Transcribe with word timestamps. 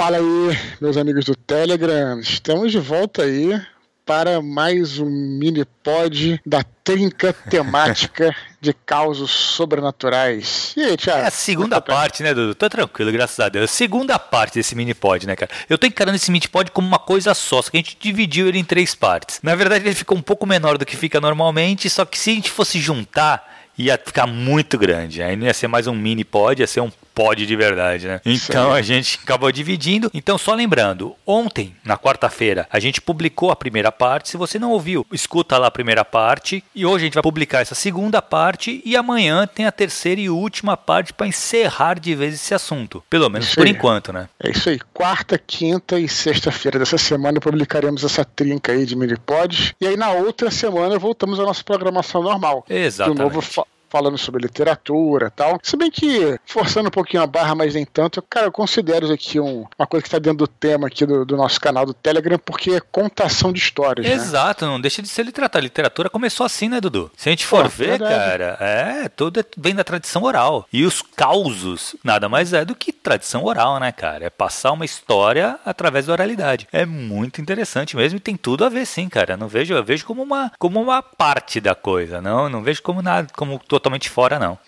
Fala 0.00 0.16
aí, 0.16 0.58
meus 0.80 0.96
amigos 0.96 1.26
do 1.26 1.36
Telegram. 1.36 2.18
Estamos 2.20 2.72
de 2.72 2.78
volta 2.78 3.22
aí 3.22 3.60
para 4.06 4.40
mais 4.40 4.98
um 4.98 5.04
mini 5.04 5.62
pod 5.82 6.40
da 6.46 6.64
trinca 6.82 7.34
temática 7.34 8.34
de 8.62 8.72
causos 8.72 9.30
sobrenaturais. 9.30 10.72
E 10.74 10.84
aí, 10.84 10.96
Thiago? 10.96 11.24
É 11.24 11.26
a 11.26 11.30
segunda 11.30 11.82
parte, 11.82 12.22
né, 12.22 12.32
Dudu? 12.32 12.54
Tô 12.54 12.70
tranquilo, 12.70 13.12
graças 13.12 13.38
a 13.40 13.50
Deus. 13.50 13.64
A 13.64 13.68
segunda 13.74 14.18
parte 14.18 14.54
desse 14.54 14.74
mini 14.74 14.94
pod, 14.94 15.26
né, 15.26 15.36
cara? 15.36 15.50
Eu 15.68 15.76
tô 15.76 15.86
encarando 15.86 16.16
esse 16.16 16.30
mini 16.30 16.48
pod 16.48 16.70
como 16.70 16.88
uma 16.88 16.98
coisa 16.98 17.34
só, 17.34 17.60
só 17.60 17.70
que 17.70 17.76
a 17.76 17.80
gente 17.80 17.98
dividiu 18.00 18.48
ele 18.48 18.58
em 18.58 18.64
três 18.64 18.94
partes. 18.94 19.38
Na 19.42 19.54
verdade, 19.54 19.86
ele 19.86 19.94
ficou 19.94 20.16
um 20.16 20.22
pouco 20.22 20.46
menor 20.46 20.78
do 20.78 20.86
que 20.86 20.96
fica 20.96 21.20
normalmente, 21.20 21.90
só 21.90 22.06
que 22.06 22.18
se 22.18 22.30
a 22.30 22.34
gente 22.34 22.50
fosse 22.50 22.80
juntar, 22.80 23.66
ia 23.76 24.00
ficar 24.02 24.26
muito 24.26 24.78
grande. 24.78 25.22
Aí 25.22 25.36
não 25.36 25.46
ia 25.46 25.52
ser 25.52 25.68
mais 25.68 25.86
um 25.86 25.94
mini 25.94 26.24
pod, 26.24 26.58
ia 26.58 26.66
ser 26.66 26.80
um 26.80 26.90
pode 27.20 27.44
de 27.44 27.54
verdade, 27.54 28.08
né? 28.08 28.20
Então 28.24 28.72
a 28.72 28.80
gente 28.80 29.20
acabou 29.22 29.52
dividindo. 29.52 30.10
Então, 30.14 30.38
só 30.38 30.54
lembrando, 30.54 31.14
ontem, 31.26 31.76
na 31.84 31.98
quarta-feira, 31.98 32.66
a 32.70 32.80
gente 32.80 33.00
publicou 33.00 33.50
a 33.50 33.56
primeira 33.56 33.92
parte. 33.92 34.30
Se 34.30 34.38
você 34.38 34.58
não 34.58 34.70
ouviu, 34.70 35.06
escuta 35.12 35.58
lá 35.58 35.66
a 35.66 35.70
primeira 35.70 36.02
parte. 36.02 36.64
E 36.74 36.86
hoje 36.86 37.04
a 37.04 37.06
gente 37.06 37.14
vai 37.14 37.22
publicar 37.22 37.60
essa 37.60 37.74
segunda 37.74 38.22
parte. 38.22 38.80
E 38.86 38.96
amanhã 38.96 39.46
tem 39.46 39.66
a 39.66 39.72
terceira 39.72 40.18
e 40.18 40.30
última 40.30 40.78
parte 40.78 41.12
para 41.12 41.26
encerrar 41.26 42.00
de 42.00 42.14
vez 42.14 42.34
esse 42.34 42.54
assunto. 42.54 43.02
Pelo 43.10 43.28
menos 43.28 43.48
isso 43.48 43.56
por 43.56 43.66
aí. 43.66 43.72
enquanto, 43.72 44.12
né? 44.12 44.28
É 44.42 44.50
isso 44.50 44.70
aí. 44.70 44.80
Quarta, 44.94 45.38
quinta 45.38 45.98
e 45.98 46.08
sexta-feira 46.08 46.78
dessa 46.78 46.96
semana 46.96 47.38
publicaremos 47.38 48.02
essa 48.02 48.24
trinca 48.24 48.72
aí 48.72 48.86
de 48.86 48.96
mini 48.96 49.18
pods. 49.18 49.74
E 49.78 49.86
aí 49.86 49.96
na 49.96 50.10
outra 50.10 50.50
semana 50.50 50.98
voltamos 50.98 51.38
à 51.38 51.42
nossa 51.42 51.62
programação 51.62 52.22
normal. 52.22 52.64
Exatamente. 52.68 53.18
De 53.18 53.22
novo, 53.22 53.66
falando 53.90 54.16
sobre 54.16 54.42
literatura 54.42 55.26
e 55.26 55.30
tal. 55.30 55.58
Se 55.62 55.76
bem 55.76 55.90
que, 55.90 56.38
forçando 56.46 56.88
um 56.88 56.92
pouquinho 56.92 57.22
a 57.22 57.26
barra, 57.26 57.54
mas 57.54 57.74
nem 57.74 57.84
tanto, 57.84 58.22
cara, 58.22 58.46
eu 58.46 58.52
considero 58.52 59.04
isso 59.04 59.12
aqui 59.12 59.40
um, 59.40 59.66
uma 59.78 59.86
coisa 59.86 60.02
que 60.02 60.08
está 60.08 60.18
dentro 60.18 60.38
do 60.38 60.46
tema 60.46 60.86
aqui 60.86 61.04
do, 61.04 61.24
do, 61.24 61.36
nosso 61.36 61.60
canal 61.60 61.84
do 61.84 61.92
Telegram, 61.92 62.38
porque 62.38 62.72
é 62.72 62.80
contação 62.80 63.52
de 63.52 63.58
histórias. 63.58 64.06
Né? 64.06 64.12
Exato, 64.12 64.64
né? 64.64 64.72
não 64.72 64.80
deixa 64.80 65.02
de 65.02 65.08
ser 65.08 65.24
literatura. 65.24 65.60
A 65.60 65.62
literatura 65.62 66.10
começou 66.10 66.46
assim, 66.46 66.68
né, 66.68 66.80
Dudu? 66.80 67.10
Se 67.16 67.28
a 67.28 67.32
gente 67.32 67.44
for 67.44 67.64
Pô, 67.64 67.68
ver, 67.68 67.98
verdade. 67.98 68.14
cara, 68.14 68.56
é, 68.60 69.08
tudo 69.08 69.40
é, 69.40 69.44
vem 69.56 69.74
da 69.74 69.84
tradição 69.84 70.22
oral. 70.22 70.66
E 70.72 70.84
os 70.84 71.02
causos 71.02 71.96
nada 72.04 72.28
mais 72.28 72.52
é 72.52 72.64
do 72.64 72.74
que 72.74 72.92
tradição 72.92 73.44
oral, 73.44 73.80
né, 73.80 73.90
cara? 73.90 74.26
É 74.26 74.30
passar 74.30 74.72
uma 74.72 74.84
história 74.84 75.58
através 75.64 76.06
da 76.06 76.12
oralidade. 76.12 76.68
É 76.72 76.86
muito 76.86 77.40
interessante 77.40 77.96
mesmo 77.96 78.18
e 78.18 78.20
tem 78.20 78.36
tudo 78.36 78.64
a 78.64 78.68
ver, 78.68 78.86
sim, 78.86 79.08
cara. 79.08 79.36
não 79.36 79.48
vejo, 79.48 79.74
eu 79.74 79.84
vejo 79.84 80.04
como 80.04 80.22
uma, 80.22 80.52
como 80.58 80.80
uma 80.80 81.02
parte 81.02 81.60
da 81.60 81.74
coisa, 81.74 82.20
não, 82.20 82.48
não 82.48 82.62
vejo 82.62 82.82
como 82.82 83.02
nada, 83.02 83.28
como 83.34 83.58
totalmente 83.80 84.08
fora, 84.08 84.38
não. 84.38 84.58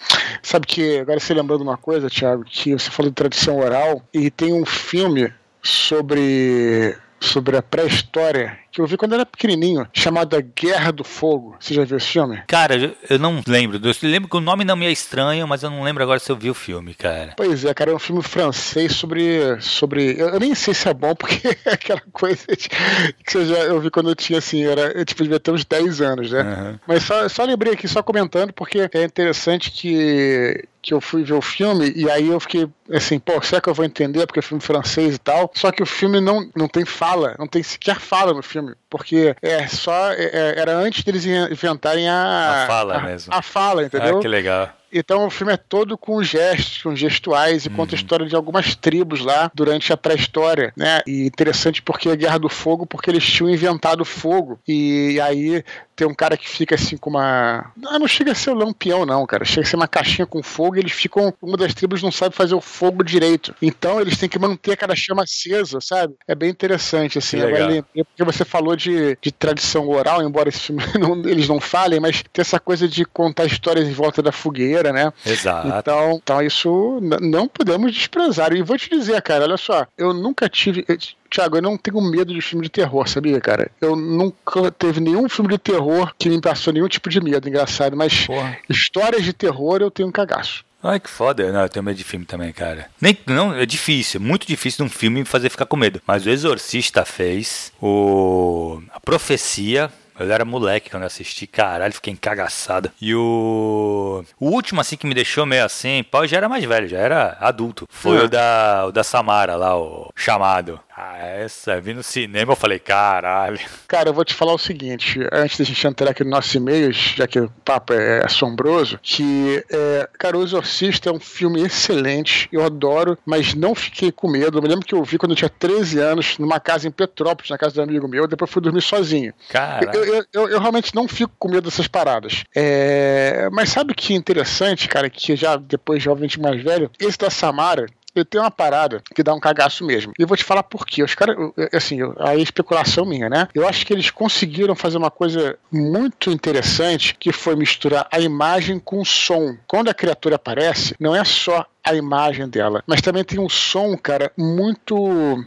Sabe 0.42 0.66
que 0.66 0.98
agora 0.98 1.20
você 1.20 1.32
lembrou 1.32 1.58
de 1.58 1.64
uma 1.64 1.76
coisa, 1.76 2.10
Thiago, 2.10 2.44
que 2.44 2.72
você 2.72 2.90
falou 2.90 3.10
de 3.10 3.14
tradição 3.14 3.58
oral 3.58 4.02
e 4.12 4.30
tem 4.30 4.52
um 4.52 4.66
filme 4.66 5.32
sobre 5.62 6.96
sobre 7.22 7.56
a 7.56 7.62
pré-história 7.62 8.58
que 8.72 8.80
eu 8.80 8.86
vi 8.86 8.96
quando 8.96 9.14
era 9.14 9.26
pequenininho, 9.26 9.86
chamada 9.92 10.40
Guerra 10.40 10.90
do 10.90 11.04
Fogo. 11.04 11.56
Você 11.60 11.74
já 11.74 11.84
viu 11.84 11.98
esse 11.98 12.06
filme? 12.06 12.42
Cara, 12.46 12.96
eu 13.08 13.18
não 13.18 13.42
lembro. 13.46 13.78
Eu 13.78 14.08
lembro 14.08 14.30
que 14.30 14.36
o 14.36 14.40
nome 14.40 14.64
não 14.64 14.74
me 14.74 14.86
é 14.86 14.90
estranho, 14.90 15.46
mas 15.46 15.62
eu 15.62 15.70
não 15.70 15.82
lembro 15.82 16.02
agora 16.02 16.18
se 16.18 16.32
eu 16.32 16.36
vi 16.36 16.48
o 16.48 16.54
filme, 16.54 16.94
cara. 16.94 17.34
Pois 17.36 17.64
é, 17.66 17.74
cara, 17.74 17.90
é 17.90 17.94
um 17.94 17.98
filme 17.98 18.22
francês 18.22 18.92
sobre. 18.94 19.60
sobre 19.60 20.18
eu, 20.18 20.40
nem 20.40 20.54
sei 20.54 20.72
se 20.72 20.88
é 20.88 20.94
bom, 20.94 21.14
porque 21.16 21.48
é 21.66 21.72
aquela 21.72 22.02
coisa 22.12 22.46
que 22.46 23.36
eu, 23.36 23.46
já, 23.46 23.58
eu 23.58 23.78
vi 23.80 23.90
quando 23.90 24.08
eu 24.08 24.16
tinha 24.16 24.38
assim, 24.38 24.64
era, 24.64 24.92
eu 24.92 25.04
tipo, 25.04 25.22
devia 25.22 25.38
ter 25.38 25.50
uns 25.50 25.64
10 25.66 26.00
anos, 26.00 26.32
né? 26.32 26.42
Uhum. 26.42 26.78
Mas 26.86 27.02
só, 27.02 27.28
só 27.28 27.44
lembrei 27.44 27.74
aqui, 27.74 27.86
só 27.86 28.02
comentando, 28.02 28.54
porque 28.54 28.88
é 28.92 29.04
interessante 29.04 29.70
que 29.70 30.64
que 30.82 30.92
eu 30.92 31.00
fui 31.00 31.22
ver 31.22 31.34
o 31.34 31.40
filme 31.40 31.92
e 31.94 32.10
aí 32.10 32.28
eu 32.28 32.40
fiquei 32.40 32.68
assim, 32.90 33.18
pô, 33.18 33.40
será 33.40 33.60
que 33.60 33.68
eu 33.68 33.74
vou 33.74 33.84
entender 33.84 34.26
porque 34.26 34.40
é 34.40 34.42
filme 34.42 34.60
francês 34.60 35.14
e 35.14 35.18
tal? 35.18 35.50
Só 35.54 35.70
que 35.70 35.82
o 35.82 35.86
filme 35.86 36.20
não, 36.20 36.50
não 36.56 36.66
tem 36.66 36.84
fala, 36.84 37.36
não 37.38 37.46
tem 37.46 37.62
sequer 37.62 38.00
fala 38.00 38.34
no 38.34 38.42
filme 38.42 38.74
porque 38.90 39.36
é 39.40 39.66
só 39.68 40.12
é, 40.12 40.24
é 40.24 40.54
era 40.58 40.76
antes 40.76 41.04
deles 41.04 41.24
inventarem 41.24 42.08
a 42.08 42.64
a 42.64 42.66
fala 42.66 42.96
a, 42.96 43.00
mesmo. 43.00 43.32
A 43.32 43.40
fala, 43.40 43.84
entendeu? 43.84 44.18
Ah, 44.18 44.20
que 44.20 44.28
legal. 44.28 44.70
Então 44.92 45.26
o 45.26 45.30
filme 45.30 45.52
é 45.52 45.56
todo 45.56 45.96
com 45.96 46.22
gestos, 46.22 46.82
com 46.82 46.94
gestuais 46.94 47.64
e 47.64 47.68
uhum. 47.68 47.76
conta 47.76 47.94
a 47.94 47.96
história 47.96 48.26
de 48.26 48.36
algumas 48.36 48.74
tribos 48.74 49.20
lá 49.20 49.50
durante 49.54 49.92
a 49.92 49.96
pré-história, 49.96 50.72
né? 50.76 51.00
E 51.06 51.26
interessante 51.26 51.82
porque 51.82 52.08
a 52.08 52.14
Guerra 52.14 52.38
do 52.38 52.48
Fogo, 52.48 52.86
porque 52.86 53.10
eles 53.10 53.24
tinham 53.24 53.50
inventado 53.50 54.04
fogo 54.04 54.60
e 54.66 55.20
aí 55.20 55.64
tem 56.02 56.06
um 56.06 56.14
cara 56.14 56.36
que 56.36 56.48
fica 56.48 56.74
assim 56.74 56.96
com 56.96 57.10
uma. 57.10 57.70
Não, 57.76 57.98
não 58.00 58.08
chega 58.08 58.32
a 58.32 58.34
ser 58.34 58.50
o 58.50 58.54
lampião, 58.54 59.06
não, 59.06 59.26
cara. 59.26 59.44
Chega 59.44 59.66
a 59.66 59.70
ser 59.70 59.76
uma 59.76 59.86
caixinha 59.86 60.26
com 60.26 60.42
fogo 60.42 60.76
e 60.76 60.80
eles 60.80 60.92
ficam. 60.92 61.32
Uma 61.40 61.56
das 61.56 61.74
tribos 61.74 62.02
não 62.02 62.10
sabe 62.10 62.34
fazer 62.34 62.54
o 62.54 62.60
fogo 62.60 63.04
direito. 63.04 63.54
Então 63.62 64.00
eles 64.00 64.16
têm 64.16 64.28
que 64.28 64.38
manter 64.38 64.72
aquela 64.72 64.96
chama 64.96 65.22
acesa, 65.22 65.80
sabe? 65.80 66.14
É 66.26 66.34
bem 66.34 66.50
interessante, 66.50 67.18
assim. 67.18 67.40
Agora, 67.40 67.84
porque 67.94 68.24
você 68.24 68.44
falou 68.44 68.74
de, 68.74 69.16
de 69.20 69.30
tradição 69.30 69.88
oral, 69.88 70.22
embora 70.22 70.48
esse 70.48 70.60
filme 70.60 70.82
não, 70.98 71.16
eles 71.28 71.48
não 71.48 71.60
falem, 71.60 72.00
mas 72.00 72.22
tem 72.32 72.42
essa 72.42 72.58
coisa 72.58 72.88
de 72.88 73.04
contar 73.04 73.44
histórias 73.44 73.86
em 73.86 73.92
volta 73.92 74.22
da 74.22 74.32
fogueira, 74.32 74.81
né? 74.90 75.12
Exato. 75.26 75.68
Então, 75.68 76.20
então 76.22 76.40
isso 76.40 76.98
não 77.20 77.46
podemos 77.46 77.92
desprezar. 77.92 78.54
E 78.54 78.62
vou 78.62 78.78
te 78.78 78.88
dizer, 78.88 79.20
cara, 79.20 79.44
olha 79.44 79.58
só, 79.58 79.86
eu 79.98 80.14
nunca 80.14 80.48
tive. 80.48 80.86
Tiago, 81.28 81.56
eu 81.56 81.62
não 81.62 81.76
tenho 81.76 82.00
medo 82.00 82.32
de 82.32 82.40
filme 82.40 82.64
de 82.64 82.70
terror, 82.70 83.06
sabia, 83.06 83.40
cara? 83.40 83.70
Eu 83.80 83.94
nunca 83.94 84.70
teve 84.70 85.00
nenhum 85.00 85.28
filme 85.28 85.50
de 85.50 85.58
terror 85.58 86.12
que 86.18 86.28
me 86.28 86.40
passou 86.40 86.72
nenhum 86.72 86.88
tipo 86.88 87.10
de 87.10 87.20
medo, 87.20 87.48
engraçado. 87.48 87.96
Mas 87.96 88.26
Porra. 88.26 88.58
histórias 88.68 89.22
de 89.22 89.32
terror 89.32 89.80
eu 89.80 89.90
tenho 89.90 90.08
um 90.08 90.12
cagaço. 90.12 90.64
Ai, 90.82 90.98
que 90.98 91.08
foda. 91.08 91.50
Não, 91.52 91.60
eu 91.60 91.68
tenho 91.68 91.84
medo 91.84 91.96
de 91.96 92.02
filme 92.02 92.26
também, 92.26 92.52
cara. 92.52 92.90
Nem, 93.00 93.16
não, 93.26 93.54
é 93.54 93.64
difícil, 93.64 94.20
é 94.20 94.24
muito 94.24 94.46
difícil 94.46 94.84
de 94.84 94.90
um 94.90 94.94
filme 94.94 95.20
me 95.20 95.24
fazer 95.24 95.48
ficar 95.48 95.64
com 95.64 95.76
medo. 95.76 96.02
Mas 96.04 96.26
o 96.26 96.30
Exorcista 96.30 97.04
fez, 97.04 97.72
o 97.80 98.82
A 98.92 98.98
Profecia 98.98 99.90
eu 100.22 100.32
era 100.32 100.44
moleque 100.44 100.90
quando 100.90 101.02
eu 101.02 101.06
assisti, 101.06 101.46
caralho, 101.46 101.92
fiquei 101.92 102.12
encagaçado. 102.12 102.90
E 103.00 103.14
o. 103.14 104.24
O 104.38 104.50
último, 104.50 104.80
assim, 104.80 104.96
que 104.96 105.06
me 105.06 105.14
deixou 105.14 105.46
meio 105.46 105.64
assim, 105.64 106.04
pau, 106.10 106.26
já 106.26 106.36
era 106.36 106.48
mais 106.48 106.64
velho, 106.64 106.88
já 106.88 106.98
era 106.98 107.36
adulto. 107.40 107.86
Foi 107.90 108.18
é. 108.18 108.24
o, 108.24 108.28
da, 108.28 108.86
o 108.86 108.92
da 108.92 109.04
Samara 109.04 109.56
lá, 109.56 109.76
o 109.78 110.10
chamado. 110.14 110.80
Ah, 110.94 111.16
essa, 111.18 111.80
vi 111.80 111.94
no 111.94 112.02
cinema, 112.02 112.52
eu 112.52 112.56
falei, 112.56 112.78
caralho. 112.78 113.58
Cara, 113.88 114.10
eu 114.10 114.14
vou 114.14 114.24
te 114.24 114.34
falar 114.34 114.52
o 114.52 114.58
seguinte, 114.58 115.20
antes 115.32 115.56
da 115.58 115.64
gente 115.64 115.86
entrar 115.86 116.10
aqui 116.10 116.22
no 116.22 116.30
nosso 116.30 116.54
e-mail, 116.56 116.92
já 116.92 117.26
que 117.26 117.40
o 117.40 117.50
papo 117.64 117.94
é 117.94 118.24
assombroso, 118.24 118.98
que, 119.02 119.64
é, 119.70 120.08
cara, 120.18 120.36
O 120.36 120.42
Exorcista 120.42 121.08
é 121.08 121.12
um 121.12 121.20
filme 121.20 121.62
excelente, 121.62 122.46
eu 122.52 122.62
adoro, 122.62 123.16
mas 123.24 123.54
não 123.54 123.74
fiquei 123.74 124.12
com 124.12 124.28
medo. 124.28 124.58
Eu 124.58 124.62
me 124.62 124.68
lembro 124.68 124.84
que 124.84 124.94
eu 124.94 125.02
vi 125.02 125.16
quando 125.16 125.32
eu 125.32 125.36
tinha 125.36 125.48
13 125.48 125.98
anos, 125.98 126.36
numa 126.38 126.60
casa 126.60 126.86
em 126.86 126.90
Petrópolis, 126.90 127.50
na 127.50 127.56
casa 127.56 127.72
de 127.72 127.80
um 127.80 127.84
amigo 127.84 128.06
meu, 128.06 128.28
depois 128.28 128.50
fui 128.50 128.60
dormir 128.60 128.82
sozinho. 128.82 129.32
Cara. 129.48 129.90
Eu, 129.94 130.04
eu, 130.04 130.24
eu, 130.32 130.48
eu, 130.50 130.60
realmente 130.60 130.94
não 130.94 131.08
fico 131.08 131.32
com 131.38 131.48
medo 131.48 131.70
dessas 131.70 131.88
paradas. 131.88 132.44
É, 132.54 133.48
mas 133.50 133.70
sabe 133.70 133.92
o 133.92 133.94
que 133.94 134.12
é 134.12 134.16
interessante, 134.16 134.88
cara, 134.88 135.08
que 135.08 135.34
já 135.36 135.56
depois, 135.56 136.02
jovem 136.02 136.28
mais 136.38 136.62
velho, 136.62 136.90
esse 137.00 137.18
da 137.18 137.30
Samara, 137.30 137.86
eu 138.14 138.24
tenho 138.24 138.44
uma 138.44 138.50
parada 138.50 139.02
que 139.14 139.22
dá 139.22 139.34
um 139.34 139.40
cagaço 139.40 139.84
mesmo. 139.84 140.12
E 140.18 140.22
eu 140.22 140.28
vou 140.28 140.36
te 140.36 140.44
falar 140.44 140.62
por 140.62 140.86
quê. 140.86 141.02
Os 141.02 141.14
caras, 141.14 141.36
assim, 141.72 141.98
aí 142.18 142.40
é 142.40 142.42
especulação 142.42 143.04
minha, 143.04 143.28
né? 143.28 143.48
Eu 143.54 143.66
acho 143.66 143.86
que 143.86 143.92
eles 143.92 144.10
conseguiram 144.10 144.74
fazer 144.74 144.98
uma 144.98 145.10
coisa 145.10 145.58
muito 145.70 146.30
interessante, 146.30 147.16
que 147.18 147.32
foi 147.32 147.56
misturar 147.56 148.06
a 148.10 148.20
imagem 148.20 148.78
com 148.78 149.00
o 149.00 149.04
som. 149.04 149.56
Quando 149.66 149.88
a 149.88 149.94
criatura 149.94 150.36
aparece, 150.36 150.94
não 150.98 151.14
é 151.14 151.24
só 151.24 151.66
a 151.84 151.94
imagem 151.94 152.48
dela, 152.48 152.82
mas 152.86 153.00
também 153.00 153.24
tem 153.24 153.40
um 153.40 153.48
som, 153.48 153.96
cara, 153.96 154.30
muito, 154.38 154.94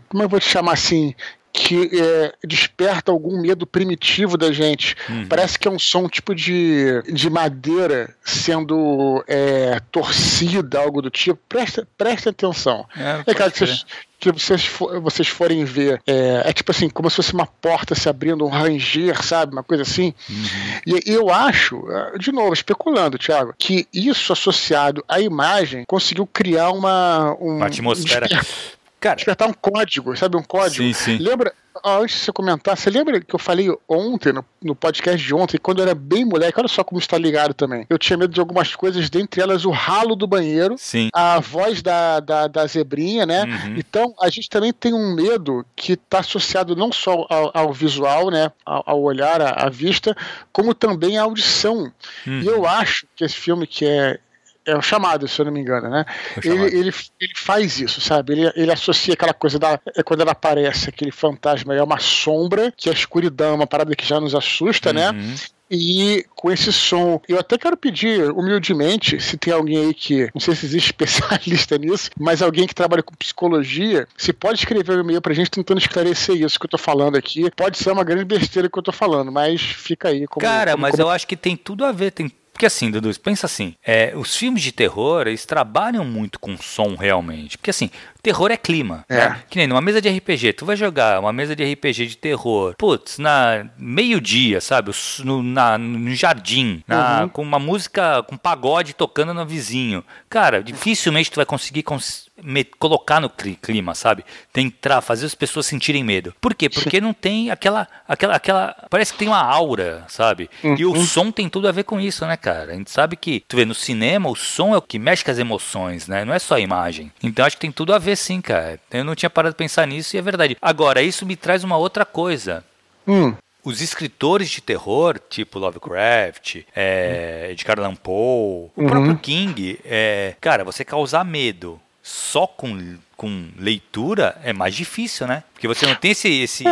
como 0.09 0.23
eu 0.23 0.27
vou 0.27 0.39
te 0.39 0.49
chamar 0.49 0.73
assim, 0.73 1.15
que 1.55 1.89
é, 1.93 2.33
desperta 2.45 3.11
algum 3.11 3.39
medo 3.41 3.65
primitivo 3.65 4.37
da 4.37 4.51
gente. 4.51 4.95
Uhum. 5.09 5.25
Parece 5.27 5.57
que 5.57 5.67
é 5.67 5.71
um 5.71 5.79
som 5.79 6.09
tipo 6.09 6.35
de, 6.35 7.01
de 7.03 7.29
madeira 7.29 8.13
sendo 8.23 9.23
é, 9.25 9.79
torcida, 9.89 10.79
algo 10.79 11.01
do 11.01 11.09
tipo. 11.09 11.39
Presta, 11.47 11.87
presta 11.97 12.29
atenção. 12.29 12.85
É, 12.95 13.31
é 13.31 13.33
cara, 13.33 13.49
que 13.49 13.59
vocês, 13.59 13.85
que 14.19 14.31
vocês, 14.31 14.65
for, 14.65 14.99
vocês 14.99 15.27
forem 15.29 15.63
ver, 15.63 16.01
é, 16.05 16.43
é, 16.45 16.53
tipo 16.53 16.71
assim, 16.71 16.89
como 16.89 17.09
se 17.09 17.15
fosse 17.15 17.33
uma 17.33 17.47
porta 17.47 17.95
se 17.95 18.09
abrindo, 18.09 18.45
um 18.45 18.49
ranger, 18.49 19.23
sabe? 19.23 19.53
Uma 19.53 19.63
coisa 19.63 19.83
assim. 19.83 20.13
Uhum. 20.29 20.45
E, 20.87 21.11
e 21.11 21.13
eu 21.13 21.29
acho, 21.29 21.89
é, 21.89 22.17
de 22.17 22.33
novo, 22.33 22.53
especulando, 22.53 23.17
Thiago, 23.17 23.53
que 23.57 23.87
isso 23.93 24.33
associado 24.33 25.03
à 25.07 25.21
imagem 25.21 25.85
conseguiu 25.87 26.27
criar 26.27 26.71
uma. 26.71 27.33
Um, 27.39 27.57
uma 27.57 27.67
atmosfera. 27.67 28.25
Um 28.25 28.74
Cara, 28.99 29.15
despertar 29.15 29.47
um 29.47 29.53
código, 29.53 30.15
sabe? 30.17 30.37
Um 30.37 30.43
código. 30.43 30.83
Sim, 30.83 30.93
sim. 30.93 31.17
Lembra, 31.17 31.53
antes 31.83 32.17
de 32.17 32.25
você 32.25 32.31
comentar, 32.31 32.77
você 32.77 32.89
lembra 32.89 33.19
que 33.19 33.35
eu 33.35 33.39
falei 33.39 33.67
ontem, 33.87 34.31
no, 34.31 34.45
no 34.63 34.75
podcast 34.75 35.25
de 35.25 35.33
ontem, 35.33 35.57
quando 35.57 35.79
eu 35.79 35.83
era 35.83 35.95
bem 35.95 36.25
moleque, 36.25 36.59
olha 36.59 36.67
só 36.67 36.83
como 36.83 36.99
está 36.99 37.17
ligado 37.17 37.53
também. 37.53 37.85
Eu 37.89 37.97
tinha 37.97 38.17
medo 38.17 38.33
de 38.33 38.39
algumas 38.39 38.75
coisas, 38.75 39.09
dentre 39.09 39.41
elas 39.41 39.65
o 39.65 39.71
ralo 39.71 40.15
do 40.15 40.25
banheiro, 40.25 40.75
Sim. 40.77 41.09
a 41.13 41.39
voz 41.39 41.81
da, 41.81 42.19
da, 42.19 42.47
da 42.47 42.65
zebrinha, 42.65 43.25
né? 43.25 43.43
Uhum. 43.43 43.75
Então, 43.77 44.13
a 44.21 44.29
gente 44.29 44.49
também 44.49 44.71
tem 44.73 44.93
um 44.93 45.13
medo 45.13 45.65
que 45.75 45.93
está 45.93 46.19
associado 46.19 46.75
não 46.75 46.91
só 46.91 47.25
ao, 47.29 47.51
ao 47.53 47.73
visual, 47.73 48.31
né? 48.31 48.51
Ao, 48.65 48.83
ao 48.85 49.01
olhar, 49.01 49.41
à, 49.41 49.65
à, 49.65 49.69
vista, 49.69 50.15
como 50.51 50.73
também 50.73 51.17
à 51.17 51.23
audição. 51.23 51.91
Uhum. 52.25 52.41
E 52.41 52.47
eu 52.47 52.65
acho 52.65 53.05
que 53.15 53.23
esse 53.23 53.35
filme 53.35 53.67
que 53.67 53.85
é 53.85 54.19
É 54.65 54.75
o 54.75 54.81
chamado, 54.81 55.27
se 55.27 55.39
eu 55.39 55.45
não 55.45 55.51
me 55.51 55.59
engano, 55.59 55.89
né? 55.89 56.05
Ele, 56.43 56.65
ele, 56.65 56.93
ele 57.19 57.33
faz 57.35 57.79
isso, 57.79 58.01
sabe? 58.01 58.33
Ele, 58.33 58.51
ele 58.55 58.71
associa 58.71 59.13
aquela 59.13 59.33
coisa 59.33 59.59
da. 59.59 59.79
É 59.95 60.03
quando 60.03 60.21
ela 60.21 60.31
aparece, 60.31 60.89
aquele 60.89 61.11
fantasma 61.11 61.75
é 61.75 61.83
uma 61.83 61.99
sombra, 61.99 62.73
que 62.75 62.89
a 62.89 62.93
escuridão 62.93 63.51
é 63.51 63.55
uma 63.55 63.67
parada 63.67 63.95
que 63.95 64.05
já 64.05 64.19
nos 64.19 64.33
assusta, 64.33 64.91
né? 64.91 65.11
uhum. 65.11 65.17
né? 65.17 65.35
E 65.69 66.23
com 66.35 66.51
esse 66.51 66.71
som, 66.71 67.19
eu 67.27 67.39
até 67.39 67.57
quero 67.57 67.75
pedir 67.75 68.29
humildemente, 68.31 69.19
se 69.19 69.35
tem 69.35 69.51
alguém 69.51 69.87
aí 69.87 69.93
que, 69.93 70.29
não 70.33 70.39
sei 70.39 70.55
se 70.55 70.65
existe 70.65 70.87
especialista 70.93 71.77
nisso, 71.77 72.11
mas 72.19 72.41
alguém 72.41 72.67
que 72.67 72.75
trabalha 72.75 73.01
com 73.01 73.15
psicologia, 73.15 74.07
se 74.15 74.31
pode 74.31 74.59
escrever 74.59 74.97
um 74.97 75.01
e-mail 75.01 75.21
pra 75.21 75.33
gente 75.33 75.49
tentando 75.49 75.79
esclarecer 75.79 76.35
isso 76.35 76.59
que 76.59 76.65
eu 76.65 76.69
tô 76.69 76.77
falando 76.77 77.15
aqui. 77.15 77.49
Pode 77.55 77.77
ser 77.77 77.91
uma 77.91 78.03
grande 78.03 78.25
besteira 78.25 78.69
que 78.69 78.77
eu 78.77 78.83
tô 78.83 78.91
falando, 78.91 79.31
mas 79.31 79.61
fica 79.61 80.09
aí. 80.09 80.27
Como, 80.27 80.45
Cara, 80.45 80.71
como, 80.71 80.81
mas 80.83 80.91
como... 80.91 81.03
eu 81.03 81.09
acho 81.09 81.25
que 81.25 81.35
tem 81.35 81.57
tudo 81.57 81.83
a 81.83 81.91
ver, 81.91 82.11
tem 82.11 82.31
porque 82.55 82.67
assim, 82.67 82.89
Dudu, 82.89 83.11
pensa 83.19 83.47
assim, 83.47 83.75
é, 83.85 84.15
os 84.15 84.33
filmes 84.33 84.63
de 84.63 84.71
terror, 84.71 85.27
eles 85.27 85.45
trabalham 85.45 86.05
muito 86.05 86.39
com 86.39 86.55
som 86.55 86.95
realmente. 86.95 87.57
Porque 87.57 87.69
assim, 87.69 87.91
terror 88.25 88.51
é 88.51 88.57
clima. 88.57 89.05
É. 89.07 89.15
Né? 89.15 89.43
Que 89.47 89.59
nem 89.59 89.67
numa 89.67 89.81
mesa 89.81 90.01
de 90.01 90.09
RPG, 90.09 90.53
tu 90.53 90.65
vai 90.65 90.75
jogar 90.75 91.19
uma 91.19 91.31
mesa 91.31 91.55
de 91.55 91.63
RPG 91.63 92.07
de 92.07 92.17
terror, 92.17 92.73
putz, 92.75 93.19
na 93.19 93.67
meio-dia, 93.77 94.59
sabe? 94.59 94.91
No, 95.23 95.43
na, 95.43 95.77
no 95.77 96.15
jardim, 96.15 96.83
na, 96.87 97.21
uhum. 97.21 97.29
com 97.29 97.41
uma 97.43 97.59
música, 97.59 98.23
com 98.23 98.35
pagode 98.35 98.95
tocando 98.95 99.31
no 99.31 99.45
vizinho. 99.45 100.03
Cara, 100.27 100.63
dificilmente 100.63 101.29
tu 101.29 101.35
vai 101.35 101.45
conseguir 101.45 101.83
cons 101.83 102.25
me, 102.43 102.63
colocar 102.63 103.19
no 103.19 103.29
clima, 103.29 103.95
sabe? 103.95 104.25
Tentar 104.51 105.01
fazer 105.01 105.25
as 105.25 105.35
pessoas 105.35 105.65
sentirem 105.65 106.03
medo. 106.03 106.33
Por 106.41 106.53
quê? 106.53 106.69
Porque 106.69 106.99
não 106.99 107.13
tem 107.13 107.49
aquela, 107.49 107.87
aquela, 108.07 108.35
aquela, 108.35 108.75
parece 108.89 109.13
que 109.13 109.19
tem 109.19 109.27
uma 109.27 109.41
aura, 109.41 110.03
sabe? 110.07 110.49
Uhum. 110.63 110.75
E 110.77 110.85
o 110.85 110.93
uhum. 110.93 111.05
som 111.05 111.31
tem 111.31 111.47
tudo 111.47 111.67
a 111.67 111.71
ver 111.71 111.83
com 111.83 111.99
isso, 111.99 112.25
né, 112.25 112.35
cara? 112.35 112.73
A 112.73 112.75
gente 112.75 112.91
sabe 112.91 113.15
que, 113.15 113.43
tu 113.47 113.55
vê, 113.55 113.65
no 113.65 113.73
cinema 113.73 114.29
o 114.29 114.35
som 114.35 114.73
é 114.73 114.77
o 114.77 114.81
que 114.81 114.99
mexe 114.99 115.23
com 115.23 115.31
as 115.31 115.39
emoções, 115.39 116.07
né? 116.07 116.25
Não 116.25 116.33
é 116.33 116.39
só 116.39 116.55
a 116.55 116.59
imagem. 116.59 117.11
Então 117.23 117.45
acho 117.45 117.55
que 117.55 117.61
tem 117.61 117.71
tudo 117.71 117.93
a 117.93 117.97
ver 117.97 118.14
sim, 118.15 118.41
cara. 118.41 118.79
Eu 118.91 119.03
não 119.03 119.15
tinha 119.15 119.29
parado 119.29 119.53
de 119.53 119.57
pensar 119.57 119.85
nisso 119.85 120.15
e 120.15 120.19
é 120.19 120.21
verdade. 120.21 120.57
Agora, 120.61 121.01
isso 121.01 121.25
me 121.25 121.35
traz 121.35 121.63
uma 121.63 121.77
outra 121.77 122.05
coisa. 122.05 122.63
Hum 123.07 123.35
os 123.65 123.81
escritores 123.81 124.49
de 124.49 124.61
terror, 124.61 125.19
tipo 125.27 125.57
Lovecraft, 125.57 126.57
é, 126.75 127.47
Edgar 127.51 127.79
Allan 127.79 127.95
Poe, 127.95 128.13
o 128.13 128.71
uhum. 128.77 128.87
próprio 128.87 129.17
King, 129.17 129.79
é, 129.83 130.35
cara, 130.39 130.63
você 130.63 130.85
causar 130.85 131.25
medo 131.25 131.81
só 132.03 132.45
com, 132.45 132.97
com 133.17 133.49
leitura 133.57 134.39
é 134.43 134.53
mais 134.53 134.75
difícil, 134.75 135.25
né? 135.25 135.43
Porque 135.51 135.67
você 135.67 135.87
não 135.87 135.95
tem 135.95 136.11
esse, 136.11 136.29
esse, 136.29 136.63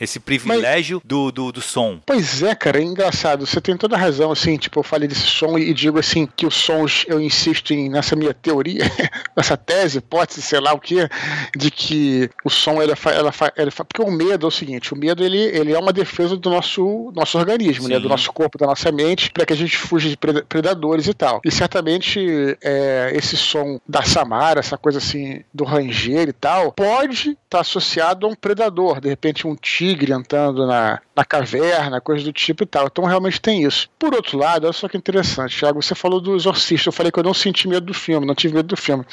esse 0.00 0.20
privilégio 0.20 0.98
Mas, 1.02 1.08
do, 1.08 1.32
do, 1.32 1.52
do, 1.52 1.60
som. 1.60 1.98
Pois 2.04 2.42
é, 2.42 2.54
cara, 2.54 2.78
é 2.78 2.82
engraçado. 2.82 3.46
Você 3.46 3.60
tem 3.60 3.76
toda 3.76 3.96
a 3.96 3.98
razão, 3.98 4.30
assim, 4.30 4.56
tipo, 4.56 4.78
eu 4.78 4.84
falei 4.84 5.08
desse 5.08 5.26
som 5.26 5.58
e 5.58 5.72
digo 5.72 5.98
assim 5.98 6.28
que 6.36 6.46
os 6.46 6.54
sons, 6.54 7.04
eu 7.08 7.20
insisto 7.20 7.72
em, 7.72 7.88
nessa 7.88 8.14
minha 8.14 8.34
teoria, 8.34 8.84
nessa 9.36 9.56
tese, 9.56 9.98
hipótese, 9.98 10.42
sei 10.42 10.60
lá 10.60 10.72
o 10.72 10.78
que, 10.78 11.08
de 11.56 11.70
que 11.70 12.30
o 12.44 12.50
som, 12.50 12.80
ela 12.82 12.94
faz, 12.94 13.16
ela 13.16 13.32
ela 13.56 13.70
porque 13.70 14.02
o 14.02 14.10
medo 14.10 14.46
é 14.46 14.48
o 14.48 14.50
seguinte, 14.50 14.92
o 14.92 14.96
medo, 14.96 15.24
ele, 15.24 15.38
ele 15.38 15.72
é 15.72 15.78
uma 15.78 15.92
defesa 15.92 16.36
do 16.36 16.50
nosso, 16.50 17.12
nosso 17.14 17.38
organismo, 17.38 17.88
né, 17.88 17.98
do 17.98 18.08
nosso 18.08 18.32
corpo, 18.32 18.58
da 18.58 18.66
nossa 18.66 18.92
mente, 18.92 19.30
para 19.30 19.46
que 19.46 19.52
a 19.52 19.56
gente 19.56 19.76
fuja 19.76 20.08
de 20.08 20.16
predadores 20.16 21.06
e 21.06 21.14
tal. 21.14 21.40
E 21.44 21.50
certamente 21.50 22.56
é, 22.62 23.12
esse 23.14 23.36
som 23.36 23.80
da 23.88 24.02
Samara, 24.02 24.60
essa 24.60 24.76
coisa 24.76 24.98
assim, 24.98 25.42
do 25.52 25.64
ranger 25.64 26.28
e 26.28 26.32
tal, 26.32 26.72
pode 26.72 27.30
estar 27.30 27.38
tá 27.48 27.60
associado 27.60 28.26
a 28.26 28.28
um 28.28 28.34
predador, 28.34 29.00
de 29.00 29.08
repente 29.08 29.46
um 29.46 29.54
tiro 29.54 29.85
tigre 29.86 30.12
entrando 30.12 30.66
na, 30.66 31.00
na 31.14 31.24
caverna, 31.24 32.00
coisa 32.00 32.24
do 32.24 32.32
tipo 32.32 32.64
e 32.64 32.66
tal. 32.66 32.86
Então 32.86 33.04
realmente 33.04 33.40
tem 33.40 33.62
isso. 33.62 33.88
Por 33.98 34.14
outro 34.14 34.38
lado, 34.38 34.64
olha 34.64 34.72
só 34.72 34.88
que 34.88 34.96
interessante, 34.96 35.56
Thiago, 35.56 35.82
você 35.82 35.94
falou 35.94 36.20
do 36.20 36.34
Exorcista. 36.34 36.88
Eu 36.88 36.92
falei 36.92 37.12
que 37.12 37.18
eu 37.18 37.24
não 37.24 37.34
senti 37.34 37.68
medo 37.68 37.86
do 37.86 37.94
filme, 37.94 38.26
não 38.26 38.34
tive 38.34 38.54
medo 38.54 38.68
do 38.68 38.76
filme. 38.76 39.04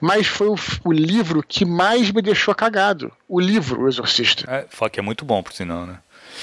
Mas 0.00 0.26
foi 0.26 0.48
o, 0.48 0.56
o 0.84 0.92
livro 0.92 1.44
que 1.46 1.64
mais 1.64 2.10
me 2.10 2.22
deixou 2.22 2.54
cagado. 2.54 3.12
O 3.28 3.38
livro, 3.40 3.82
O 3.82 3.88
Exorcista. 3.88 4.50
É, 4.50 4.66
fala 4.68 4.90
que 4.90 4.98
é 4.98 5.02
muito 5.02 5.24
bom, 5.24 5.42
por 5.42 5.52
sinal, 5.52 5.86
né? 5.86 5.98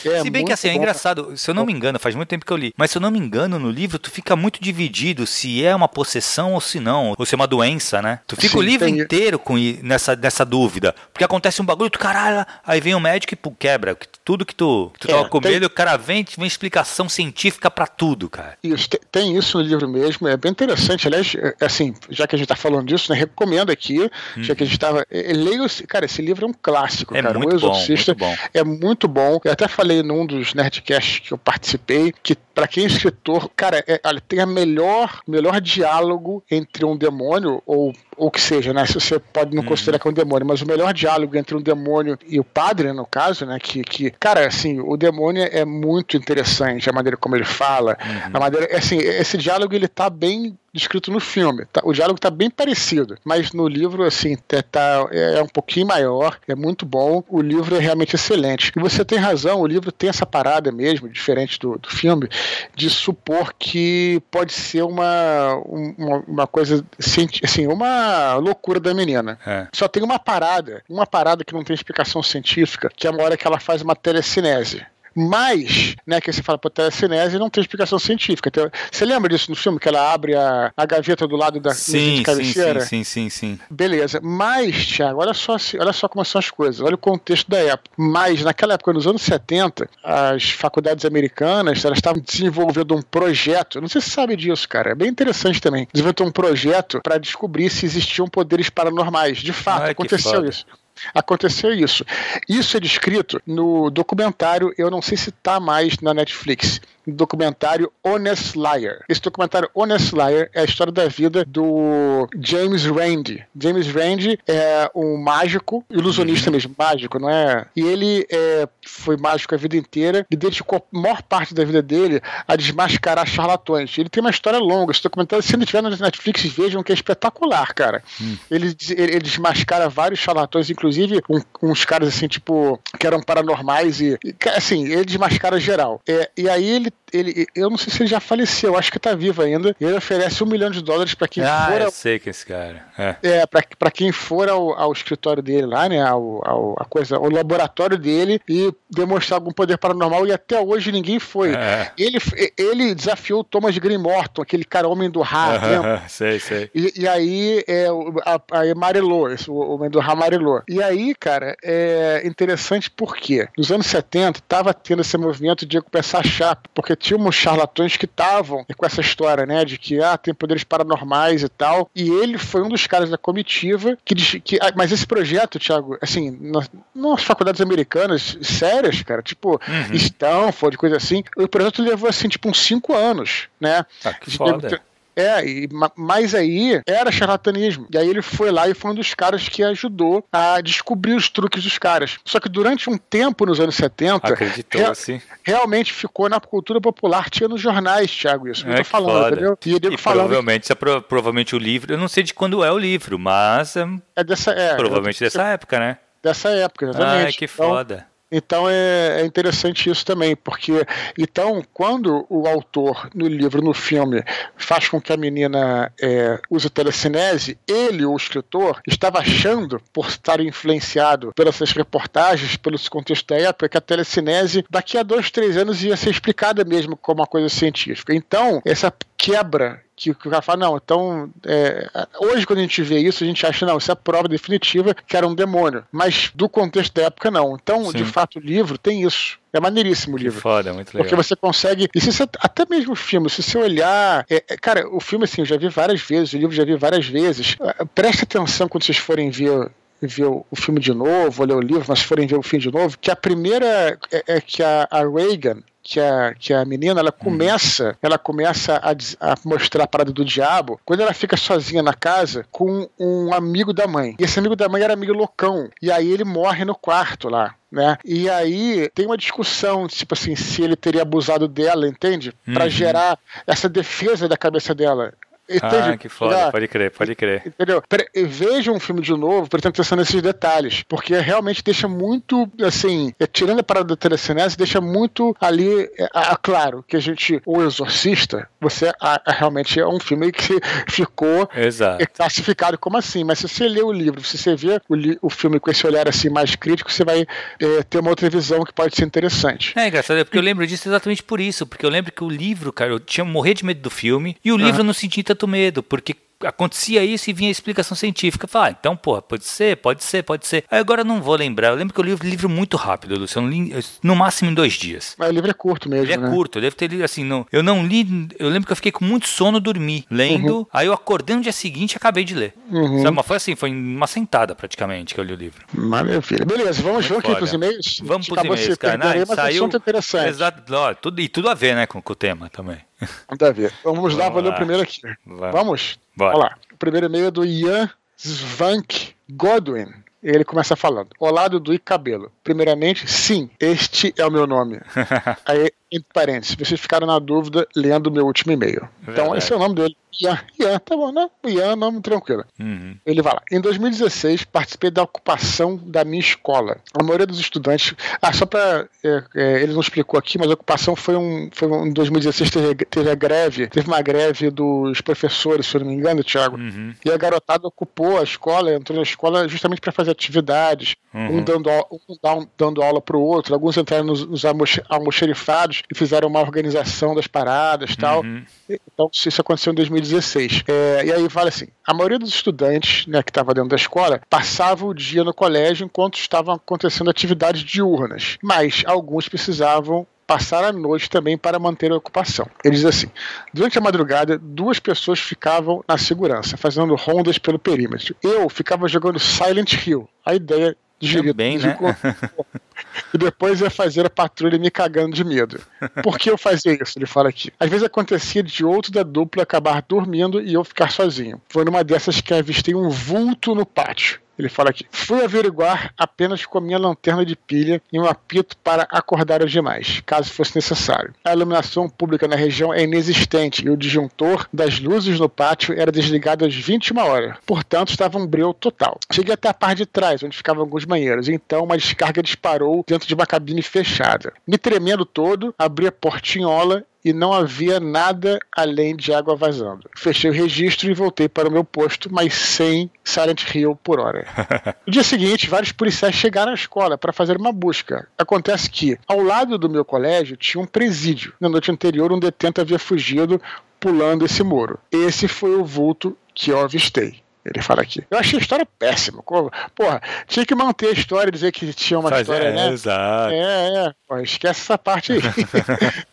É, 0.05 0.21
se 0.21 0.29
bem 0.29 0.45
que 0.45 0.53
assim, 0.53 0.69
é 0.69 0.73
engraçado, 0.73 1.35
se 1.35 1.49
eu 1.49 1.53
não 1.53 1.65
me 1.65 1.73
engano, 1.73 1.99
faz 1.99 2.15
muito 2.15 2.29
tempo 2.29 2.45
que 2.45 2.51
eu 2.51 2.57
li, 2.57 2.73
mas 2.77 2.91
se 2.91 2.97
eu 2.97 3.01
não 3.01 3.11
me 3.11 3.19
engano, 3.19 3.59
no 3.59 3.69
livro 3.69 3.99
tu 3.99 4.09
fica 4.09 4.35
muito 4.35 4.61
dividido 4.61 5.25
se 5.25 5.63
é 5.63 5.75
uma 5.75 5.87
possessão 5.87 6.53
ou 6.53 6.61
se 6.61 6.79
não, 6.79 7.13
ou 7.17 7.25
se 7.25 7.35
é 7.35 7.37
uma 7.37 7.47
doença, 7.47 8.01
né? 8.01 8.19
Tu 8.27 8.35
fica 8.35 8.53
Sim, 8.53 8.57
o 8.57 8.61
livro 8.61 8.85
tem... 8.85 8.99
inteiro 8.99 9.39
com 9.39 9.55
nessa, 9.81 10.15
nessa 10.15 10.45
dúvida. 10.45 10.95
Porque 11.13 11.23
acontece 11.23 11.61
um 11.61 11.65
bagulho, 11.65 11.89
tu 11.89 11.99
caralho, 11.99 12.45
aí 12.65 12.79
vem 12.79 12.95
o 12.95 12.99
médico 12.99 13.33
e 13.33 13.37
pô, 13.37 13.51
quebra. 13.51 13.97
Tudo 14.23 14.45
que 14.45 14.55
tu, 14.55 14.91
que 14.93 14.99
tu 15.01 15.11
é, 15.11 15.13
tava 15.13 15.29
com 15.29 15.39
medo, 15.39 15.59
tem... 15.59 15.67
o 15.67 15.69
cara 15.69 15.97
vem, 15.97 16.25
vem 16.37 16.47
explicação 16.47 17.09
científica 17.09 17.69
para 17.69 17.87
tudo, 17.87 18.29
cara. 18.29 18.57
Isso, 18.63 18.87
tem 19.11 19.37
isso 19.37 19.57
no 19.57 19.63
livro 19.63 19.87
mesmo, 19.87 20.27
é 20.27 20.37
bem 20.37 20.51
interessante. 20.51 21.07
Aliás, 21.07 21.35
é, 21.35 21.55
é 21.59 21.65
assim, 21.65 21.93
já 22.09 22.27
que 22.27 22.35
a 22.35 22.37
gente 22.37 22.47
tá 22.47 22.55
falando 22.55 22.87
disso, 22.87 23.11
né, 23.11 23.17
recomendo 23.17 23.71
aqui, 23.71 23.99
hum. 24.37 24.43
já 24.43 24.55
que 24.55 24.63
a 24.63 24.65
gente 24.65 24.79
tava. 24.79 25.05
Leio, 25.11 25.65
cara, 25.87 26.05
esse 26.05 26.21
livro 26.21 26.45
é 26.45 26.49
um 26.49 26.53
clássico, 26.53 27.15
é 27.15 27.21
cara. 27.21 27.37
Muito 27.37 27.53
o 27.53 27.55
Exorcista 27.55 28.13
bom, 28.13 28.27
muito 28.27 28.39
bom. 28.39 28.49
é 28.53 28.63
muito 28.63 29.07
bom. 29.07 29.41
Eu 29.43 29.51
até 29.51 29.67
falei 29.67 29.90
falei 29.91 30.01
num 30.01 30.25
dos 30.25 30.53
Nerdcasts 30.53 31.19
que 31.19 31.33
eu 31.33 31.37
participei, 31.37 32.13
que 32.23 32.35
para 32.61 32.67
quem 32.67 32.83
é 32.83 32.87
escritor, 32.87 33.49
cara, 33.55 33.83
é, 33.87 33.99
olha, 34.05 34.21
tem 34.21 34.39
a 34.39 34.45
melhor, 34.45 35.21
melhor 35.27 35.59
diálogo 35.59 36.43
entre 36.51 36.85
um 36.85 36.95
demônio 36.95 37.59
ou 37.65 37.91
ou 38.21 38.29
que 38.29 38.39
seja, 38.39 38.71
né? 38.71 38.85
Se 38.85 38.93
você 38.93 39.17
pode 39.17 39.55
não 39.55 39.63
uhum. 39.63 39.69
considerar 39.69 39.97
que 39.97 40.07
é 40.07 40.11
um 40.11 40.13
demônio, 40.13 40.45
mas 40.45 40.61
o 40.61 40.65
melhor 40.67 40.93
diálogo 40.93 41.35
entre 41.35 41.55
um 41.55 41.61
demônio 41.61 42.19
e 42.27 42.39
o 42.39 42.43
padre, 42.43 42.93
no 42.93 43.03
caso, 43.03 43.47
né? 43.47 43.57
Que, 43.59 43.81
que 43.81 44.11
cara, 44.11 44.45
assim, 44.45 44.79
o 44.79 44.95
demônio 44.95 45.43
é 45.51 45.65
muito 45.65 46.15
interessante, 46.15 46.87
a 46.87 46.93
maneira 46.93 47.17
como 47.17 47.35
ele 47.35 47.45
fala, 47.45 47.97
uhum. 47.99 48.31
a 48.31 48.39
maneira, 48.39 48.77
assim, 48.77 48.97
esse 48.97 49.39
diálogo 49.39 49.73
ele 49.73 49.87
tá 49.87 50.07
bem 50.07 50.55
descrito 50.73 51.11
no 51.11 51.19
filme. 51.19 51.65
Tá, 51.65 51.81
o 51.83 51.91
diálogo 51.91 52.19
tá 52.19 52.29
bem 52.29 52.49
parecido, 52.49 53.17
mas 53.25 53.53
no 53.53 53.67
livro, 53.67 54.03
assim, 54.03 54.37
tá, 54.47 54.61
tá, 54.61 55.07
é 55.11 55.41
um 55.41 55.47
pouquinho 55.47 55.87
maior, 55.87 56.37
é 56.47 56.55
muito 56.55 56.85
bom. 56.85 57.23
O 57.27 57.41
livro 57.41 57.75
é 57.75 57.79
realmente 57.79 58.15
excelente. 58.15 58.71
E 58.75 58.79
você 58.79 59.03
tem 59.03 59.17
razão, 59.17 59.61
o 59.61 59.67
livro 59.67 59.91
tem 59.91 60.09
essa 60.09 60.25
parada 60.25 60.71
mesmo, 60.71 61.09
diferente 61.09 61.59
do, 61.59 61.77
do 61.77 61.89
filme, 61.89 62.29
de 62.75 62.89
supor 62.89 63.53
que 63.57 64.21
pode 64.31 64.53
ser 64.53 64.83
uma, 64.83 65.55
uma, 65.65 66.17
uma 66.27 66.47
coisa, 66.47 66.85
assim, 66.99 67.67
uma 67.67 68.35
loucura 68.35 68.79
da 68.79 68.93
menina. 68.93 69.39
É. 69.45 69.67
Só 69.73 69.87
tem 69.87 70.03
uma 70.03 70.19
parada, 70.19 70.83
uma 70.89 71.05
parada 71.05 71.43
que 71.43 71.53
não 71.53 71.63
tem 71.63 71.73
explicação 71.73 72.21
científica, 72.23 72.89
que 72.95 73.07
é 73.07 73.09
uma 73.09 73.23
hora 73.23 73.37
que 73.37 73.45
ela 73.45 73.59
faz 73.59 73.81
uma 73.81 73.95
telecinese. 73.95 74.85
Mas, 75.15 75.95
né, 76.05 76.21
que 76.21 76.31
você 76.31 76.41
fala, 76.41 76.57
pô, 76.57 76.69
telecinese 76.69 77.37
não 77.37 77.49
tem 77.49 77.61
explicação 77.61 77.99
científica. 77.99 78.49
Então, 78.49 78.69
você 78.91 79.05
lembra 79.05 79.29
disso 79.29 79.49
no 79.49 79.55
filme, 79.55 79.79
que 79.79 79.87
ela 79.87 80.13
abre 80.13 80.35
a, 80.35 80.71
a 80.75 80.85
gaveta 80.85 81.27
do 81.27 81.35
lado 81.35 81.59
da 81.59 81.73
sim, 81.73 82.15
de 82.15 82.23
cabeceira? 82.23 82.81
Sim, 82.81 83.03
sim, 83.03 83.29
sim, 83.29 83.29
sim. 83.29 83.59
Beleza. 83.69 84.19
Mas, 84.23 84.85
Thiago, 84.85 85.21
olha 85.21 85.33
só, 85.33 85.57
olha 85.79 85.93
só 85.93 86.07
como 86.07 86.23
são 86.23 86.39
as 86.39 86.49
coisas. 86.49 86.81
Olha 86.81 86.95
o 86.95 86.97
contexto 86.97 87.49
da 87.49 87.59
época. 87.59 87.89
Mas, 87.97 88.41
naquela 88.41 88.73
época, 88.73 88.93
nos 88.93 89.05
anos 89.05 89.21
70, 89.21 89.89
as 90.03 90.51
faculdades 90.51 91.05
americanas, 91.05 91.83
elas 91.83 91.97
estavam 91.97 92.21
desenvolvendo 92.21 92.95
um 92.95 93.01
projeto, 93.01 93.81
não 93.81 93.87
sei 93.87 94.01
se 94.01 94.09
você 94.09 94.15
sabe 94.15 94.35
disso, 94.35 94.67
cara, 94.67 94.91
é 94.91 94.95
bem 94.95 95.09
interessante 95.09 95.59
também, 95.59 95.87
desenvolvendo 95.91 96.25
um 96.25 96.31
projeto 96.31 97.01
para 97.01 97.17
descobrir 97.17 97.69
se 97.69 97.85
existiam 97.85 98.27
poderes 98.27 98.69
paranormais. 98.69 99.39
De 99.39 99.53
fato, 99.53 99.83
Ai, 99.83 99.91
aconteceu 99.91 100.45
isso 100.45 100.65
aconteceu 101.13 101.73
isso. 101.73 102.05
Isso 102.47 102.77
é 102.77 102.79
descrito 102.79 103.41
no 103.45 103.89
documentário, 103.89 104.73
eu 104.77 104.89
não 104.89 105.01
sei 105.01 105.17
se 105.17 105.29
está 105.29 105.59
mais 105.59 105.99
na 105.99 106.13
Netflix, 106.13 106.81
documentário 107.11 107.91
Honest 108.03 108.57
Liar. 108.57 109.03
Esse 109.07 109.21
documentário 109.21 109.69
Honest 109.73 110.13
Liar 110.13 110.49
é 110.53 110.61
a 110.61 110.65
história 110.65 110.91
da 110.91 111.07
vida 111.07 111.45
do 111.45 112.27
James 112.39 112.85
Randi. 112.85 113.45
James 113.59 113.87
Randi 113.87 114.39
é 114.47 114.89
um 114.95 115.17
mágico, 115.17 115.85
ilusionista 115.89 116.49
uhum. 116.49 116.55
mesmo, 116.55 116.75
mágico, 116.77 117.19
não 117.19 117.29
é? 117.29 117.65
E 117.75 117.81
ele 117.81 118.25
é, 118.31 118.67
foi 118.85 119.17
mágico 119.17 119.55
a 119.55 119.57
vida 119.57 119.77
inteira 119.77 120.25
e 120.29 120.35
dedicou 120.35 120.79
a 120.79 120.99
maior 120.99 121.21
parte 121.21 121.53
da 121.53 121.63
vida 121.63 121.81
dele 121.81 122.21
a 122.47 122.55
desmascarar 122.55 123.25
charlatões. 123.27 123.97
Ele 123.97 124.09
tem 124.09 124.21
uma 124.21 124.29
história 124.29 124.59
longa. 124.59 124.91
Esse 124.91 125.03
documentário, 125.03 125.43
se 125.43 125.55
não 125.55 125.65
tiver 125.65 125.81
na 125.81 125.89
Netflix, 125.89 126.43
vejam 126.45 126.83
que 126.83 126.91
é 126.91 126.95
espetacular, 126.95 127.73
cara. 127.73 128.03
Uhum. 128.19 128.37
Ele, 128.49 128.75
ele, 128.89 129.19
desmascara 129.19 129.89
vários 129.89 130.19
charlatões, 130.19 130.69
inclusive 130.69 131.21
um, 131.29 131.41
uns 131.61 131.85
caras 131.85 132.09
assim, 132.09 132.27
tipo, 132.27 132.79
que 132.99 133.07
eram 133.07 133.21
paranormais 133.21 134.01
e, 134.01 134.17
e 134.23 134.35
assim, 134.49 134.85
ele 134.85 135.05
desmascara 135.05 135.59
geral. 135.59 136.01
É, 136.07 136.29
e 136.37 136.49
aí 136.49 136.69
ele 136.69 136.91
ele, 137.13 137.47
eu 137.55 137.69
não 137.69 137.77
sei 137.77 137.91
se 137.91 138.01
ele 138.01 138.09
já 138.09 138.19
faleceu, 138.19 138.77
acho 138.77 138.91
que 138.91 138.99
tá 138.99 139.13
vivo 139.13 139.41
ainda. 139.41 139.75
Ele 139.79 139.93
oferece 139.93 140.43
um 140.43 140.47
milhão 140.47 140.69
de 140.69 140.81
dólares 140.81 141.13
para 141.13 141.27
quem 141.27 141.43
ah, 141.43 141.67
for. 141.69 141.81
Eu 141.81 141.85
ao, 141.85 141.91
sei 141.91 142.19
que 142.19 142.29
esse 142.29 142.45
cara. 142.45 142.85
É, 142.97 143.15
é 143.21 143.45
para 143.45 143.91
quem 143.91 144.11
for 144.11 144.49
ao, 144.49 144.77
ao, 144.77 144.91
escritório 144.91 145.41
dele 145.41 145.65
lá, 145.65 145.87
né? 145.89 146.01
Ao, 146.01 146.41
ao, 146.47 146.75
a 146.79 146.85
coisa, 146.85 147.17
ao 147.17 147.29
laboratório 147.29 147.97
dele 147.97 148.41
e 148.47 148.73
demonstrar 148.89 149.39
algum 149.39 149.51
poder 149.51 149.77
paranormal. 149.77 150.27
E 150.27 150.31
até 150.31 150.59
hoje 150.59 150.91
ninguém 150.91 151.19
foi. 151.19 151.53
É. 151.53 151.91
Ele, 151.97 152.17
ele 152.57 152.95
desafiou 152.95 153.41
o 153.41 153.43
Thomas 153.43 153.77
Green 153.77 153.97
Morton, 153.97 154.41
aquele 154.41 154.63
cara 154.63 154.87
homem 154.87 155.09
do 155.09 155.21
Ra. 155.21 155.57
Uh 155.57 156.09
sei, 156.09 156.39
sei. 156.39 156.69
E, 156.73 157.01
e 157.01 157.07
aí 157.07 157.63
é, 157.67 157.87
a, 158.25 158.71
amarelou, 158.71 159.27
o 159.47 159.75
homem 159.75 159.89
do 159.89 159.99
Ra 159.99 160.13
amarelou. 160.13 160.61
E 160.67 160.81
aí, 160.81 161.15
cara, 161.15 161.55
é 161.63 162.21
interessante 162.25 162.89
porque 162.89 163.47
nos 163.57 163.71
anos 163.71 163.87
70 163.87 164.41
tava 164.47 164.73
tendo 164.73 165.01
esse 165.01 165.17
movimento 165.17 165.65
de 165.65 165.81
começar 165.81 166.17
a 166.17 166.21
achar, 166.21 166.59
porque 166.73 166.95
tinha 167.01 167.17
uns 167.17 167.35
charlatões 167.35 167.97
que 167.97 168.05
estavam 168.05 168.65
com 168.77 168.85
essa 168.85 169.01
história, 169.01 169.45
né, 169.45 169.65
de 169.65 169.77
que 169.77 170.01
ah, 170.01 170.17
tem 170.17 170.33
poderes 170.33 170.63
paranormais 170.63 171.43
e 171.43 171.49
tal. 171.49 171.89
E 171.95 172.09
ele 172.09 172.37
foi 172.37 172.61
um 172.61 172.69
dos 172.69 172.87
caras 172.87 173.09
da 173.09 173.17
comitiva 173.17 173.97
que, 174.05 174.15
que 174.39 174.57
ah, 174.61 174.71
mas 174.75 174.91
esse 174.91 175.05
projeto, 175.05 175.59
Thiago, 175.59 175.97
assim, 176.01 176.37
nas, 176.39 176.69
nas 176.93 177.23
faculdades 177.23 177.61
americanas 177.61 178.37
sérias, 178.41 179.01
cara, 179.01 179.21
tipo 179.21 179.53
uhum. 179.53 179.93
Stanford, 179.93 180.77
coisa 180.77 180.97
assim, 180.97 181.23
o 181.35 181.47
projeto 181.47 181.81
levou 181.81 182.09
assim 182.09 182.29
tipo 182.29 182.49
uns 182.49 182.61
cinco 182.61 182.93
anos, 182.93 183.47
né? 183.59 183.85
Ah, 184.03 184.13
que 184.13 184.31
foda. 184.37 184.81
É, 185.15 185.45
e, 185.45 185.69
mas 185.95 186.33
aí 186.33 186.81
era 186.85 187.11
charlatanismo. 187.11 187.87
E 187.91 187.97
aí 187.97 188.09
ele 188.09 188.21
foi 188.21 188.51
lá 188.51 188.67
e 188.67 188.73
foi 188.73 188.91
um 188.91 188.95
dos 188.95 189.13
caras 189.13 189.47
que 189.49 189.63
ajudou 189.63 190.25
a 190.31 190.61
descobrir 190.61 191.13
os 191.13 191.29
truques 191.29 191.63
dos 191.63 191.77
caras. 191.77 192.17
Só 192.25 192.39
que 192.39 192.49
durante 192.49 192.89
um 192.89 192.97
tempo, 192.97 193.45
nos 193.45 193.59
anos 193.59 193.75
70, 193.75 194.27
Acreditou, 194.27 194.81
rea 194.81 194.91
assim. 194.91 195.21
realmente 195.43 195.91
ficou 195.93 196.29
na 196.29 196.39
cultura 196.39 196.79
popular, 196.79 197.29
tinha 197.29 197.47
nos 197.47 197.61
jornais, 197.61 198.11
Thiago, 198.11 198.47
isso. 198.47 198.67
É, 198.67 198.73
eu 198.73 198.77
tô 198.77 198.83
falando, 198.83 199.23
foda. 199.23 199.35
entendeu? 199.35 199.57
E, 199.65 199.93
e 199.93 199.97
falando 199.97 200.27
provavelmente, 200.27 200.65
que... 200.67 200.71
é, 200.71 201.01
provavelmente 201.01 201.55
o 201.55 201.59
livro, 201.59 201.93
eu 201.93 201.97
não 201.97 202.07
sei 202.07 202.23
de 202.23 202.33
quando 202.33 202.63
é 202.63 202.71
o 202.71 202.77
livro, 202.77 203.19
mas. 203.19 203.75
É, 203.75 203.85
é 204.15 204.23
dessa 204.23 204.51
é, 204.51 204.75
Provavelmente 204.75 205.19
dessa 205.19 205.43
época, 205.43 205.79
né? 205.79 205.97
Dessa 206.23 206.49
época, 206.49 206.85
exatamente. 206.85 207.25
Ai, 207.25 207.33
que 207.33 207.45
então, 207.45 207.67
foda. 207.67 207.95
Então 207.95 208.10
é, 208.31 209.21
é, 209.21 209.25
interessante 209.25 209.89
isso 209.89 210.05
também, 210.05 210.35
porque 210.35 210.85
então 211.17 211.61
quando 211.73 212.25
o 212.29 212.47
autor 212.47 213.09
no 213.13 213.27
livro, 213.27 213.61
no 213.61 213.73
filme, 213.73 214.23
faz 214.55 214.87
com 214.87 215.01
que 215.01 215.11
a 215.11 215.17
menina 215.17 215.91
é, 216.01 216.39
use 216.49 216.69
telecinese, 216.69 217.57
ele, 217.67 218.05
o 218.05 218.15
escritor, 218.15 218.81
estava 218.87 219.19
achando, 219.19 219.81
por 219.91 220.07
estar 220.07 220.39
influenciado 220.39 221.33
pelas 221.35 221.59
reportagens, 221.71 222.55
pelo 222.55 222.79
contexto 222.89 223.27
da 223.27 223.37
época, 223.37 223.69
que 223.69 223.77
a 223.77 223.81
telecinese 223.81 224.63
daqui 224.69 224.97
a 224.97 225.03
dois, 225.03 225.29
três 225.29 225.57
anos 225.57 225.83
ia 225.83 225.97
ser 225.97 226.11
explicada 226.11 226.63
mesmo 226.63 226.95
como 226.95 227.21
uma 227.21 227.27
coisa 227.27 227.49
científica. 227.49 228.13
Então 228.13 228.61
essa 228.65 228.93
quebra 229.21 229.83
que, 229.95 230.09
o 230.09 230.15
cara 230.15 230.41
fala, 230.41 230.57
não, 230.57 230.77
então, 230.77 231.29
é, 231.45 231.87
hoje 232.19 232.43
quando 232.43 232.57
a 232.57 232.63
gente 232.63 232.81
vê 232.81 232.97
isso, 232.97 233.23
a 233.23 233.27
gente 233.27 233.45
acha, 233.45 233.67
não, 233.67 233.77
isso 233.77 233.91
é 233.91 233.93
a 233.93 233.95
prova 233.95 234.27
definitiva 234.27 234.95
que 234.95 235.15
era 235.15 235.27
um 235.27 235.35
demônio. 235.35 235.83
Mas 235.91 236.31
do 236.33 236.49
contexto 236.49 236.95
da 236.95 237.03
época, 237.03 237.29
não. 237.29 237.55
Então, 237.61 237.85
Sim. 237.85 237.97
de 237.97 238.05
fato, 238.05 238.39
o 238.39 238.41
livro 238.41 238.79
tem 238.79 239.03
isso. 239.03 239.39
É 239.53 239.59
maneiríssimo 239.59 240.15
o 240.15 240.17
livro. 240.17 240.39
Foda, 240.39 240.73
muito 240.73 240.87
legal. 240.93 241.03
Porque 241.03 241.15
você 241.15 241.35
consegue. 241.35 241.87
E 241.93 242.01
se 242.01 242.11
você, 242.11 242.23
até 242.39 242.65
mesmo 242.67 242.93
o 242.93 242.95
filme, 242.95 243.29
se 243.29 243.43
você 243.43 243.57
olhar. 243.57 244.25
É, 244.29 244.43
é, 244.47 244.57
cara, 244.57 244.87
o 244.89 244.99
filme, 244.99 245.25
assim, 245.25 245.41
eu 245.41 245.45
já 245.45 245.57
vi 245.57 245.67
várias 245.67 246.01
vezes, 246.01 246.33
o 246.33 246.37
livro 246.37 246.55
já 246.55 246.65
vi 246.65 246.75
várias 246.75 247.05
vezes. 247.05 247.57
É, 247.61 247.85
preste 247.93 248.23
atenção 248.23 248.67
quando 248.67 248.83
vocês 248.83 248.97
forem 248.97 249.29
ver 249.29 249.69
ver 250.07 250.25
o, 250.25 250.45
filme 250.55 250.79
de 250.79 250.93
novo, 250.93 251.41
ou 251.41 251.47
ler 251.47 251.55
o 251.55 251.61
livro, 251.61 251.85
mas 251.87 251.99
se 251.99 252.05
forem 252.05 252.27
ver 252.27 252.37
o 252.37 252.43
filme 252.43 252.63
de 252.63 252.71
novo, 252.71 252.97
que 252.99 253.11
a 253.11 253.15
primeira 253.15 253.97
é, 254.11 254.35
é 254.35 254.41
que 254.41 254.63
a, 254.63 254.87
a 254.89 254.99
Reagan, 254.99 255.61
que 255.83 255.99
a, 255.99 256.33
que 256.37 256.53
a 256.53 256.63
menina 256.63 256.99
ela 256.99 257.11
começa 257.11 257.97
ela 258.01 258.17
começa 258.17 258.75
a, 258.77 258.91
a, 258.91 259.35
mostrar 259.43 259.83
a 259.83 259.87
parada 259.87 260.11
do 260.11 260.23
diabo 260.23 260.79
quando 260.85 261.01
ela 261.01 261.13
fica 261.13 261.35
sozinha 261.35 261.81
na 261.81 261.93
casa 261.93 262.45
com 262.51 262.87
um 262.99 263.33
amigo 263.33 263.73
da 263.73 263.87
mãe. 263.87 264.15
E 264.19 264.23
esse 264.23 264.39
amigo 264.39 264.55
da 264.55 264.69
mãe 264.69 264.83
era 264.83 264.93
amigo 264.93 265.13
loucão. 265.13 265.69
E 265.81 265.91
aí 265.91 266.09
ele 266.11 266.23
morre 266.23 266.65
no 266.65 266.75
quarto 266.75 267.29
lá. 267.29 267.55
Né? 267.71 267.97
E 268.03 268.29
aí 268.29 268.89
tem 268.93 269.05
uma 269.05 269.17
discussão, 269.17 269.87
tipo 269.87 270.13
assim, 270.13 270.35
se 270.35 270.61
ele 270.61 270.75
teria 270.75 271.03
abusado 271.03 271.47
dela, 271.47 271.87
entende? 271.87 272.33
Para 272.53 272.65
uhum. 272.65 272.69
gerar 272.69 273.17
essa 273.47 273.69
defesa 273.69 274.27
da 274.27 274.35
cabeça 274.35 274.75
dela. 274.75 275.13
Entende? 275.55 275.89
Ah, 275.91 275.97
que 275.97 276.09
foda, 276.09 276.51
pode 276.51 276.67
crer, 276.67 276.91
pode 276.91 277.15
crer. 277.15 277.43
Entendeu? 277.45 277.83
Veja 278.27 278.71
um 278.71 278.79
filme 278.79 279.01
de 279.01 279.11
novo, 279.11 279.49
prestando 279.49 279.73
atenção 279.73 279.97
nesses 279.97 280.21
detalhes, 280.21 280.83
porque 280.87 281.17
realmente 281.19 281.63
deixa 281.63 281.87
muito, 281.87 282.49
assim, 282.63 283.13
é, 283.19 283.27
tirando 283.27 283.59
a 283.59 283.63
parada 283.63 283.87
da 283.87 283.95
telecinese, 283.95 284.57
deixa 284.57 284.79
muito 284.79 285.35
ali, 285.39 285.89
é, 285.97 286.07
a, 286.13 286.35
claro, 286.37 286.83
que 286.87 286.95
a 286.95 286.99
gente, 286.99 287.41
o 287.45 287.61
Exorcista, 287.61 288.47
você 288.59 288.91
a, 288.99 289.21
a, 289.25 289.31
realmente 289.31 289.79
é 289.79 289.87
um 289.87 289.99
filme 289.99 290.31
que 290.31 290.59
ficou 290.87 291.49
Exato. 291.55 292.05
classificado 292.13 292.77
como 292.77 292.97
assim, 292.97 293.23
mas 293.23 293.39
se 293.39 293.47
você 293.47 293.67
lê 293.67 293.81
o 293.81 293.91
livro, 293.91 294.23
se 294.23 294.37
você 294.37 294.55
vê 294.55 294.81
o, 294.87 295.27
o 295.27 295.29
filme 295.29 295.59
com 295.59 295.69
esse 295.71 295.85
olhar 295.85 296.07
assim 296.07 296.29
mais 296.29 296.55
crítico, 296.55 296.91
você 296.91 297.03
vai 297.03 297.25
é, 297.59 297.83
ter 297.83 297.99
uma 297.99 298.09
outra 298.09 298.29
visão 298.29 298.63
que 298.63 298.73
pode 298.73 298.95
ser 298.95 299.05
interessante. 299.05 299.73
É 299.75 299.87
engraçado, 299.87 300.17
é 300.17 300.23
porque 300.23 300.37
eu 300.37 300.43
lembro 300.43 300.65
disso 300.65 300.87
exatamente 300.87 301.23
por 301.23 301.39
isso, 301.39 301.65
porque 301.65 301.85
eu 301.85 301.89
lembro 301.89 302.11
que 302.11 302.23
o 302.23 302.29
livro, 302.29 302.71
cara, 302.71 302.91
eu 302.91 302.99
tinha 302.99 303.25
morrer 303.25 303.53
de 303.53 303.65
medo 303.65 303.81
do 303.81 303.89
filme, 303.89 304.37
e 304.43 304.51
o 304.51 304.57
livro 304.57 304.73
uhum. 304.73 304.79
eu 304.79 304.85
não 304.85 304.93
senti 304.93 305.23
tanto 305.23 305.40
medo, 305.47 305.83
porque 305.83 306.15
acontecia 306.47 307.03
isso 307.03 307.29
e 307.29 307.33
vinha 307.33 307.49
a 307.49 307.51
explicação 307.51 307.95
científica. 307.95 308.47
Fala, 308.47 308.67
ah, 308.67 308.71
então, 308.71 308.95
porra, 308.95 309.21
pode 309.21 309.45
ser, 309.45 309.77
pode 309.77 310.03
ser, 310.03 310.23
pode 310.23 310.47
ser. 310.47 310.63
Aí 310.69 310.79
agora 310.79 311.01
eu 311.01 311.05
não 311.05 311.21
vou 311.21 311.35
lembrar. 311.35 311.69
Eu 311.69 311.75
lembro 311.75 311.93
que 311.93 311.99
eu 311.99 312.03
li 312.03 312.13
o 312.13 312.19
livro 312.21 312.49
muito 312.49 312.77
rápido, 312.77 313.17
Luciano. 313.17 313.49
Li, 313.49 313.73
no 314.03 314.15
máximo 314.15 314.51
em 314.51 314.53
dois 314.53 314.73
dias. 314.73 315.15
Mas 315.17 315.29
o 315.29 315.33
livro 315.33 315.49
é 315.49 315.53
curto 315.53 315.89
mesmo. 315.89 316.05
Ele 316.05 316.13
é 316.13 316.17
né? 316.17 316.29
curto. 316.29 316.57
Eu 316.57 316.63
devo 316.63 316.75
ter 316.75 316.87
lido 316.87 317.03
assim. 317.03 317.23
Não, 317.23 317.45
eu 317.51 317.63
não 317.63 317.85
li. 317.85 318.27
Eu 318.37 318.49
lembro 318.49 318.67
que 318.67 318.71
eu 318.71 318.75
fiquei 318.75 318.91
com 318.91 319.05
muito 319.05 319.27
sono, 319.27 319.59
dormi 319.59 320.05
lendo. 320.09 320.59
Uhum. 320.59 320.65
Aí 320.71 320.87
eu 320.87 320.93
acordei 320.93 321.35
no 321.35 321.41
dia 321.41 321.51
seguinte 321.51 321.93
e 321.93 321.97
acabei 321.97 322.23
de 322.23 322.35
ler. 322.35 322.53
Uhum. 322.69 323.01
Sabe? 323.01 323.15
Mas 323.15 323.25
foi 323.25 323.37
assim, 323.37 323.55
foi 323.55 323.71
uma 323.71 324.07
sentada 324.07 324.55
praticamente 324.55 325.13
que 325.13 325.19
eu 325.19 325.23
li 325.23 325.33
o 325.33 325.37
livro. 325.37 325.65
Maravilha. 325.73 326.45
Beleza, 326.45 326.81
vamos, 326.81 327.05
vamos 327.07 327.25
aqui 327.25 327.35
pros 327.35 327.53
e-mails? 327.53 328.01
Vamos 328.03 328.27
pros 328.27 328.43
e-mails, 328.43 328.77
cara. 328.77 328.97
Não, 328.97 329.25
mas 329.27 329.35
saiu... 329.35 329.63
assunto 329.63 329.77
interessante. 329.77 330.29
Exato. 330.29 330.61
Tudo, 331.01 331.21
e 331.21 331.27
tudo 331.27 331.49
a 331.49 331.53
ver, 331.53 331.75
né, 331.75 331.85
com, 331.85 332.01
com 332.01 332.13
o 332.13 332.15
tema 332.15 332.49
também. 332.49 332.77
Ver. 333.53 333.73
Vamos 333.83 334.15
lá, 334.15 334.29
vou 334.29 334.41
ler 334.41 334.49
o 334.49 334.55
primeiro 334.55 334.83
aqui. 334.83 335.01
Vamos? 335.25 335.51
Vamos? 335.51 335.99
Bora. 336.15 336.37
Olha 336.37 336.43
lá 336.45 336.57
primeiro 336.81 337.05
e-mail 337.05 337.27
é 337.27 337.31
do 337.31 337.45
Ian 337.45 337.87
Svank 338.17 339.13
Godwin. 339.29 339.93
Ele 340.23 340.43
começa 340.43 340.75
falando: 340.75 341.09
Olá, 341.19 341.47
Dudu 341.47 341.73
e 341.73 341.79
Cabelo. 341.79 342.31
Primeiramente, 342.43 343.07
sim, 343.07 343.51
este 343.59 344.13
é 344.17 344.25
o 344.25 344.31
meu 344.31 344.47
nome. 344.47 344.81
Aí, 345.45 345.71
entre 345.91 346.07
parênteses, 346.13 346.55
vocês 346.55 346.79
ficaram 346.79 347.05
na 347.05 347.19
dúvida 347.19 347.67
lendo 347.75 348.07
o 348.07 348.11
meu 348.11 348.25
último 348.25 348.53
e-mail. 348.53 348.87
Então, 349.07 349.35
esse 349.35 349.51
é 349.51 349.55
o 349.55 349.59
nome 349.59 349.75
dele. 349.75 349.95
Ian, 350.19 350.39
Ian, 350.59 350.79
tá 350.79 350.95
bom, 350.95 351.11
né? 351.11 351.29
Ian, 351.45 351.75
nome 351.75 352.01
tranquilo. 352.01 352.43
Uhum. 352.59 352.97
Ele 353.05 353.21
vai 353.21 353.33
lá. 353.33 353.41
Em 353.51 353.61
2016, 353.61 354.43
participei 354.43 354.91
da 354.91 355.03
ocupação 355.03 355.77
da 355.77 356.03
minha 356.03 356.19
escola. 356.19 356.77
A 356.93 357.03
maioria 357.03 357.25
dos 357.25 357.39
estudantes. 357.39 357.95
Ah, 358.21 358.33
só 358.33 358.45
pra. 358.45 358.87
É, 359.03 359.23
é, 359.35 359.63
ele 359.63 359.73
não 359.73 359.79
explicou 359.79 360.19
aqui, 360.19 360.37
mas 360.37 360.49
a 360.49 360.53
ocupação 360.53 360.95
foi 360.95 361.15
um. 361.15 361.49
Foi 361.51 361.67
um 361.67 361.87
em 361.87 361.93
2016 361.93 362.49
teve, 362.49 362.75
teve 362.85 363.09
a 363.09 363.15
greve. 363.15 363.67
Teve 363.67 363.87
uma 363.87 364.01
greve 364.01 364.49
dos 364.49 365.01
professores, 365.01 365.65
se 365.65 365.77
eu 365.77 365.81
não 365.81 365.87
me 365.87 365.95
engano, 365.95 366.23
Thiago. 366.23 366.57
Uhum. 366.57 366.93
E 367.03 367.09
a 367.09 367.17
garotada 367.17 367.67
ocupou 367.67 368.19
a 368.19 368.23
escola, 368.23 368.73
entrou 368.73 368.97
na 368.97 369.03
escola 369.03 369.47
justamente 369.47 369.81
para 369.81 369.91
fazer 369.91 370.11
atividades. 370.11 370.95
Uhum. 371.13 371.37
Um, 371.37 371.43
dando, 371.43 371.69
um 371.91 372.47
dando 372.57 372.81
aula 372.81 373.01
pro 373.01 373.19
outro. 373.19 373.53
Alguns 373.53 373.77
entraram 373.77 374.05
nos, 374.05 374.25
nos 374.25 374.43
almoxerifados 374.89 375.80
e 375.89 375.97
fizeram 375.97 376.27
uma 376.27 376.39
organização 376.39 377.15
das 377.15 377.27
paradas 377.27 377.95
tal. 377.95 378.21
Uhum. 378.21 378.43
Então, 378.69 379.09
isso 379.13 379.41
aconteceu 379.41 379.71
em 379.71 379.75
2016. 379.75 380.63
É, 380.67 381.05
e 381.05 381.11
aí 381.11 381.27
vale 381.27 381.49
assim: 381.49 381.67
a 381.85 381.93
maioria 381.93 382.19
dos 382.19 382.29
estudantes 382.29 383.07
né, 383.07 383.23
que 383.23 383.29
estava 383.29 383.53
dentro 383.53 383.69
da 383.69 383.75
escola 383.75 384.21
passava 384.29 384.85
o 384.85 384.93
dia 384.93 385.23
no 385.23 385.33
colégio 385.33 385.85
enquanto 385.85 386.17
estavam 386.17 386.55
acontecendo 386.55 387.09
atividades 387.09 387.63
diurnas, 387.63 388.37
mas 388.41 388.83
alguns 388.85 389.27
precisavam 389.27 390.05
passar 390.31 390.63
a 390.63 390.71
noite 390.71 391.09
também 391.09 391.37
para 391.37 391.59
manter 391.59 391.91
a 391.91 391.97
ocupação. 391.97 392.47
Ele 392.63 392.75
diz 392.75 392.85
assim: 392.85 393.07
durante 393.53 393.77
a 393.77 393.81
madrugada, 393.81 394.37
duas 394.37 394.79
pessoas 394.79 395.19
ficavam 395.19 395.83
na 395.85 395.97
segurança, 395.97 396.55
fazendo 396.55 396.95
rondas 396.95 397.37
pelo 397.37 397.59
perímetro. 397.59 398.15
Eu 398.23 398.47
ficava 398.49 398.87
jogando 398.87 399.19
Silent 399.19 399.85
Hill. 399.85 400.07
A 400.25 400.33
ideia 400.33 400.77
de 401.01 401.21
Também, 401.21 401.57
né? 401.57 401.77
e 403.13 403.17
depois 403.17 403.61
ia 403.61 403.69
fazer 403.69 404.05
a 404.05 404.09
patrulha 404.09 404.57
me 404.57 404.71
cagando 404.71 405.15
de 405.15 405.23
medo. 405.23 405.59
Por 406.03 406.17
que 406.17 406.29
eu 406.29 406.37
fazia 406.37 406.77
isso? 406.81 406.97
Ele 406.97 407.05
fala 407.05 407.29
aqui. 407.29 407.51
Às 407.59 407.69
vezes 407.69 407.85
acontecia 407.85 408.43
de 408.43 408.63
outro 408.63 408.91
da 408.91 409.03
dupla 409.03 409.43
acabar 409.43 409.83
dormindo 409.87 410.41
e 410.41 410.53
eu 410.53 410.63
ficar 410.63 410.91
sozinho. 410.91 411.41
Foi 411.49 411.65
numa 411.65 411.83
dessas 411.83 412.21
que 412.21 412.33
avistei 412.33 412.75
um 412.75 412.89
vulto 412.89 413.53
no 413.55 413.65
pátio. 413.65 414.19
Ele 414.41 414.49
fala 414.49 414.71
aqui: 414.71 414.85
fui 414.89 415.23
averiguar 415.23 415.93
apenas 415.97 416.45
com 416.45 416.57
a 416.57 416.61
minha 416.61 416.79
lanterna 416.79 417.25
de 417.25 417.35
pilha 417.35 417.81
e 417.91 417.99
um 417.99 418.05
apito 418.05 418.57
para 418.57 418.87
acordar 418.89 419.43
os 419.43 419.51
demais, 419.51 420.01
caso 420.05 420.31
fosse 420.31 420.55
necessário. 420.55 421.13
A 421.23 421.33
iluminação 421.33 421.87
pública 421.87 422.27
na 422.27 422.35
região 422.35 422.73
é 422.73 422.83
inexistente 422.83 423.63
e 423.65 423.69
o 423.69 423.77
disjuntor 423.77 424.47
das 424.51 424.79
luzes 424.79 425.19
no 425.19 425.29
pátio 425.29 425.79
era 425.79 425.91
desligado 425.91 426.45
às 426.45 426.55
21 426.55 426.97
horas. 426.97 427.37
Portanto, 427.45 427.89
estava 427.89 428.17
um 428.17 428.25
breu 428.25 428.53
total. 428.53 428.99
Cheguei 429.11 429.33
até 429.33 429.49
a 429.49 429.53
parte 429.53 429.79
de 429.79 429.85
trás, 429.85 430.23
onde 430.23 430.35
ficavam 430.35 430.63
alguns 430.63 430.85
banheiros. 430.85 431.29
Então, 431.29 431.63
uma 431.63 431.77
descarga 431.77 432.23
disparou 432.23 432.70
dentro 432.87 433.07
de 433.07 433.13
uma 433.13 433.25
cabine 433.25 433.61
fechada. 433.61 434.33
Me 434.47 434.57
tremendo 434.57 435.05
todo, 435.05 435.53
abri 435.57 435.87
a 435.87 435.91
portinhola 435.91 436.85
e 437.03 437.11
não 437.11 437.33
havia 437.33 437.79
nada 437.79 438.39
além 438.55 438.95
de 438.95 439.13
água 439.13 439.35
vazando. 439.35 439.89
Fechei 439.97 440.29
o 440.29 440.33
registro 440.33 440.89
e 440.89 440.93
voltei 440.93 441.27
para 441.27 441.49
o 441.49 441.51
meu 441.51 441.63
posto, 441.63 442.09
mas 442.11 442.33
sem 442.33 442.89
Silent 443.03 443.43
Hill 443.53 443.75
por 443.75 443.99
hora. 443.99 444.25
No 444.85 444.93
dia 444.93 445.03
seguinte, 445.03 445.49
vários 445.49 445.71
policiais 445.71 446.15
chegaram 446.15 446.51
à 446.51 446.55
escola 446.55 446.97
para 446.97 447.13
fazer 447.13 447.37
uma 447.37 447.51
busca. 447.51 448.07
Acontece 448.17 448.69
que, 448.69 448.97
ao 449.07 449.21
lado 449.21 449.57
do 449.57 449.69
meu 449.69 449.85
colégio, 449.85 450.35
tinha 450.35 450.61
um 450.61 450.67
presídio. 450.67 451.33
Na 451.39 451.47
noite 451.47 451.71
anterior, 451.71 452.11
um 452.11 452.19
detento 452.19 452.61
havia 452.61 452.79
fugido 452.79 453.41
pulando 453.79 454.25
esse 454.25 454.43
muro. 454.43 454.79
Esse 454.91 455.27
foi 455.27 455.55
o 455.55 455.65
vulto 455.65 456.17
que 456.33 456.51
eu 456.51 456.59
avistei. 456.59 457.21
Ele 457.43 457.61
fala 457.61 457.81
aqui. 457.81 458.03
Eu 458.09 458.19
achei 458.19 458.37
a 458.37 458.41
história 458.41 458.67
péssima. 458.77 459.23
Porra, 459.23 460.01
tinha 460.27 460.45
que 460.45 460.53
manter 460.53 460.89
a 460.89 460.91
história 460.91 461.29
e 461.29 461.31
dizer 461.31 461.51
que 461.51 461.73
tinha 461.73 461.99
uma 461.99 462.09
Faz 462.09 462.21
história, 462.21 462.47
é, 462.47 462.53
né? 462.53 462.69
Exato. 462.69 463.33
É, 463.33 463.87
é. 463.87 463.93
Pô, 464.07 464.19
esquece 464.19 464.61
essa 464.61 464.77
parte 464.77 465.13
aí. 465.13 465.19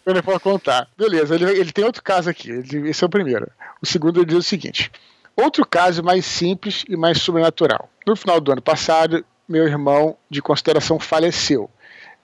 eu 0.06 0.14
não 0.14 0.22
posso 0.22 0.40
contar. 0.40 0.88
Beleza, 0.96 1.34
ele, 1.34 1.44
ele 1.44 1.72
tem 1.72 1.84
outro 1.84 2.02
caso 2.02 2.30
aqui. 2.30 2.50
Ele, 2.50 2.88
esse 2.88 3.04
é 3.04 3.06
o 3.06 3.10
primeiro. 3.10 3.46
O 3.82 3.86
segundo 3.86 4.20
ele 4.20 4.26
diz 4.26 4.38
o 4.38 4.42
seguinte: 4.42 4.90
outro 5.36 5.66
caso 5.66 6.02
mais 6.02 6.24
simples 6.24 6.84
e 6.88 6.96
mais 6.96 7.20
sobrenatural. 7.20 7.90
No 8.06 8.16
final 8.16 8.40
do 8.40 8.52
ano 8.52 8.62
passado, 8.62 9.22
meu 9.46 9.66
irmão 9.66 10.16
de 10.30 10.40
consideração 10.40 10.98
faleceu 10.98 11.70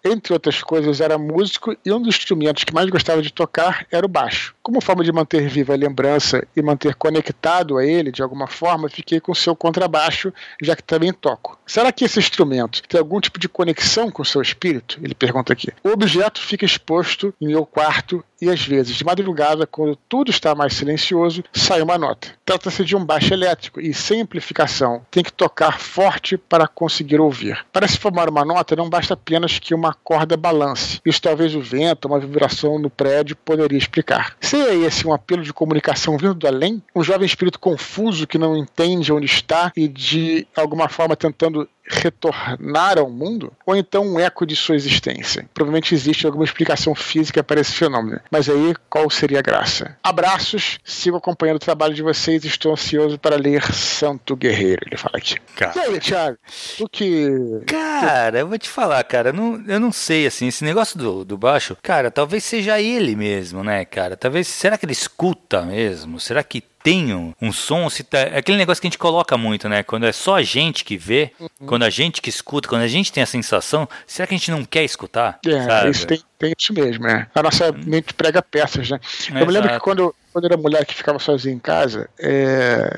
entre 0.04 0.34
outras 0.34 0.62
coisas, 0.62 1.00
era 1.00 1.16
músico 1.16 1.74
e 1.84 1.90
um 1.90 2.00
dos 2.00 2.16
instrumentos 2.16 2.62
que 2.62 2.74
mais 2.74 2.90
gostava 2.90 3.22
de 3.22 3.32
tocar 3.32 3.86
era 3.90 4.04
o 4.04 4.08
baixo. 4.08 4.54
Como 4.64 4.80
forma 4.80 5.04
de 5.04 5.12
manter 5.12 5.46
viva 5.46 5.74
a 5.74 5.76
lembrança 5.76 6.42
e 6.56 6.62
manter 6.62 6.94
conectado 6.94 7.76
a 7.76 7.84
ele 7.84 8.10
de 8.10 8.22
alguma 8.22 8.46
forma, 8.46 8.88
fiquei 8.88 9.20
com 9.20 9.34
seu 9.34 9.54
contrabaixo, 9.54 10.32
já 10.62 10.74
que 10.74 10.82
também 10.82 11.12
toco. 11.12 11.58
Será 11.66 11.92
que 11.92 12.02
esse 12.02 12.18
instrumento 12.18 12.82
tem 12.88 12.98
algum 12.98 13.20
tipo 13.20 13.38
de 13.38 13.46
conexão 13.46 14.10
com 14.10 14.24
seu 14.24 14.40
espírito? 14.40 14.98
Ele 15.02 15.14
pergunta 15.14 15.52
aqui. 15.52 15.68
O 15.84 15.90
objeto 15.90 16.40
fica 16.40 16.64
exposto 16.64 17.34
em 17.38 17.48
meu 17.48 17.66
quarto 17.66 18.24
e 18.44 18.50
às 18.50 18.60
vezes, 18.60 18.96
de 18.96 19.04
madrugada, 19.04 19.66
quando 19.66 19.96
tudo 20.08 20.30
está 20.30 20.54
mais 20.54 20.74
silencioso, 20.74 21.42
sai 21.52 21.80
uma 21.80 21.96
nota. 21.96 22.28
Trata-se 22.44 22.84
de 22.84 22.94
um 22.94 23.02
baixo 23.02 23.32
elétrico 23.32 23.80
e, 23.80 23.94
sem 23.94 24.20
amplificação, 24.20 25.02
tem 25.10 25.24
que 25.24 25.32
tocar 25.32 25.78
forte 25.78 26.36
para 26.36 26.68
conseguir 26.68 27.20
ouvir. 27.20 27.64
Para 27.72 27.88
se 27.88 27.98
formar 27.98 28.28
uma 28.28 28.44
nota, 28.44 28.76
não 28.76 28.90
basta 28.90 29.14
apenas 29.14 29.58
que 29.58 29.74
uma 29.74 29.94
corda 29.94 30.36
balance. 30.36 31.00
Isso 31.06 31.22
talvez 31.22 31.54
o 31.54 31.60
vento, 31.62 32.06
uma 32.06 32.20
vibração 32.20 32.78
no 32.78 32.90
prédio 32.90 33.34
poderia 33.36 33.78
explicar. 33.78 34.36
Seria 34.54 34.86
esse 34.86 35.04
um 35.04 35.12
apelo 35.12 35.42
de 35.42 35.52
comunicação 35.52 36.16
vindo 36.16 36.34
do 36.34 36.46
além? 36.46 36.80
Um 36.94 37.02
jovem 37.02 37.26
espírito 37.26 37.58
confuso 37.58 38.24
que 38.24 38.38
não 38.38 38.56
entende 38.56 39.12
onde 39.12 39.26
está 39.26 39.72
e 39.76 39.88
de 39.88 40.46
alguma 40.54 40.88
forma 40.88 41.16
tentando 41.16 41.68
retornar 41.86 42.98
ao 42.98 43.10
mundo, 43.10 43.52
ou 43.66 43.76
então 43.76 44.04
um 44.06 44.18
eco 44.18 44.46
de 44.46 44.56
sua 44.56 44.74
existência. 44.74 45.48
Provavelmente 45.52 45.94
existe 45.94 46.26
alguma 46.26 46.44
explicação 46.44 46.94
física 46.94 47.42
para 47.42 47.60
esse 47.60 47.72
fenômeno. 47.72 48.20
Mas 48.30 48.48
aí, 48.48 48.74
qual 48.88 49.08
seria 49.10 49.38
a 49.38 49.42
graça? 49.42 49.96
Abraços, 50.02 50.78
sigo 50.84 51.16
acompanhando 51.16 51.56
o 51.56 51.60
trabalho 51.60 51.94
de 51.94 52.02
vocês, 52.02 52.44
estou 52.44 52.72
ansioso 52.72 53.18
para 53.18 53.36
ler 53.36 53.62
Santo 53.72 54.36
Guerreiro, 54.36 54.82
ele 54.86 54.96
fala 54.96 55.18
aqui. 55.18 55.36
Cara. 55.56 55.72
E 55.76 55.80
aí, 55.80 56.00
Thiago? 56.00 56.38
Tu 56.76 56.88
que. 56.88 57.28
Cara, 57.66 58.40
eu 58.40 58.48
vou 58.48 58.58
te 58.58 58.68
falar, 58.68 59.02
cara, 59.04 59.32
não, 59.32 59.62
eu 59.66 59.78
não 59.78 59.92
sei, 59.92 60.26
assim, 60.26 60.48
esse 60.48 60.64
negócio 60.64 60.98
do, 60.98 61.24
do 61.24 61.36
baixo, 61.36 61.76
cara, 61.82 62.10
talvez 62.10 62.44
seja 62.44 62.80
ele 62.80 63.14
mesmo, 63.14 63.62
né, 63.62 63.84
cara? 63.84 64.16
Talvez, 64.16 64.48
será 64.48 64.78
que 64.78 64.86
ele 64.86 64.92
escuta 64.92 65.62
mesmo? 65.62 66.18
Será 66.18 66.42
que 66.42 66.62
tem 66.84 67.14
um, 67.40 67.50
som, 67.50 67.88
se 67.88 68.04
tá, 68.04 68.18
é 68.18 68.36
aquele 68.36 68.58
negócio 68.58 68.78
que 68.78 68.86
a 68.86 68.90
gente 68.90 68.98
coloca 68.98 69.38
muito, 69.38 69.70
né? 69.70 69.82
Quando 69.82 70.04
é 70.04 70.12
só 70.12 70.34
a 70.34 70.42
gente 70.42 70.84
que 70.84 70.98
vê, 70.98 71.32
uhum. 71.40 71.48
quando 71.66 71.82
a 71.82 71.88
gente 71.88 72.20
que 72.20 72.28
escuta, 72.28 72.68
quando 72.68 72.82
a 72.82 72.86
gente 72.86 73.10
tem 73.10 73.22
a 73.22 73.26
sensação, 73.26 73.88
será 74.06 74.26
que 74.26 74.34
a 74.34 74.36
gente 74.36 74.50
não 74.50 74.66
quer 74.66 74.84
escutar? 74.84 75.38
É, 75.46 75.62
sabe? 75.62 75.90
isso 75.90 76.06
tem, 76.06 76.22
tem 76.38 76.52
isso 76.56 76.74
mesmo, 76.74 77.04
né? 77.04 77.26
A 77.34 77.42
nossa 77.42 77.70
hum. 77.70 77.80
mente 77.86 78.12
prega 78.12 78.42
peças, 78.42 78.90
né? 78.90 79.00
Eu 79.30 79.46
me 79.46 79.52
lembro 79.52 79.70
que 79.70 79.80
quando, 79.80 80.14
quando 80.30 80.44
era 80.44 80.58
mulher 80.58 80.84
que 80.84 80.94
ficava 80.94 81.18
sozinha 81.18 81.54
em 81.54 81.58
casa, 81.58 82.06
é, 82.18 82.90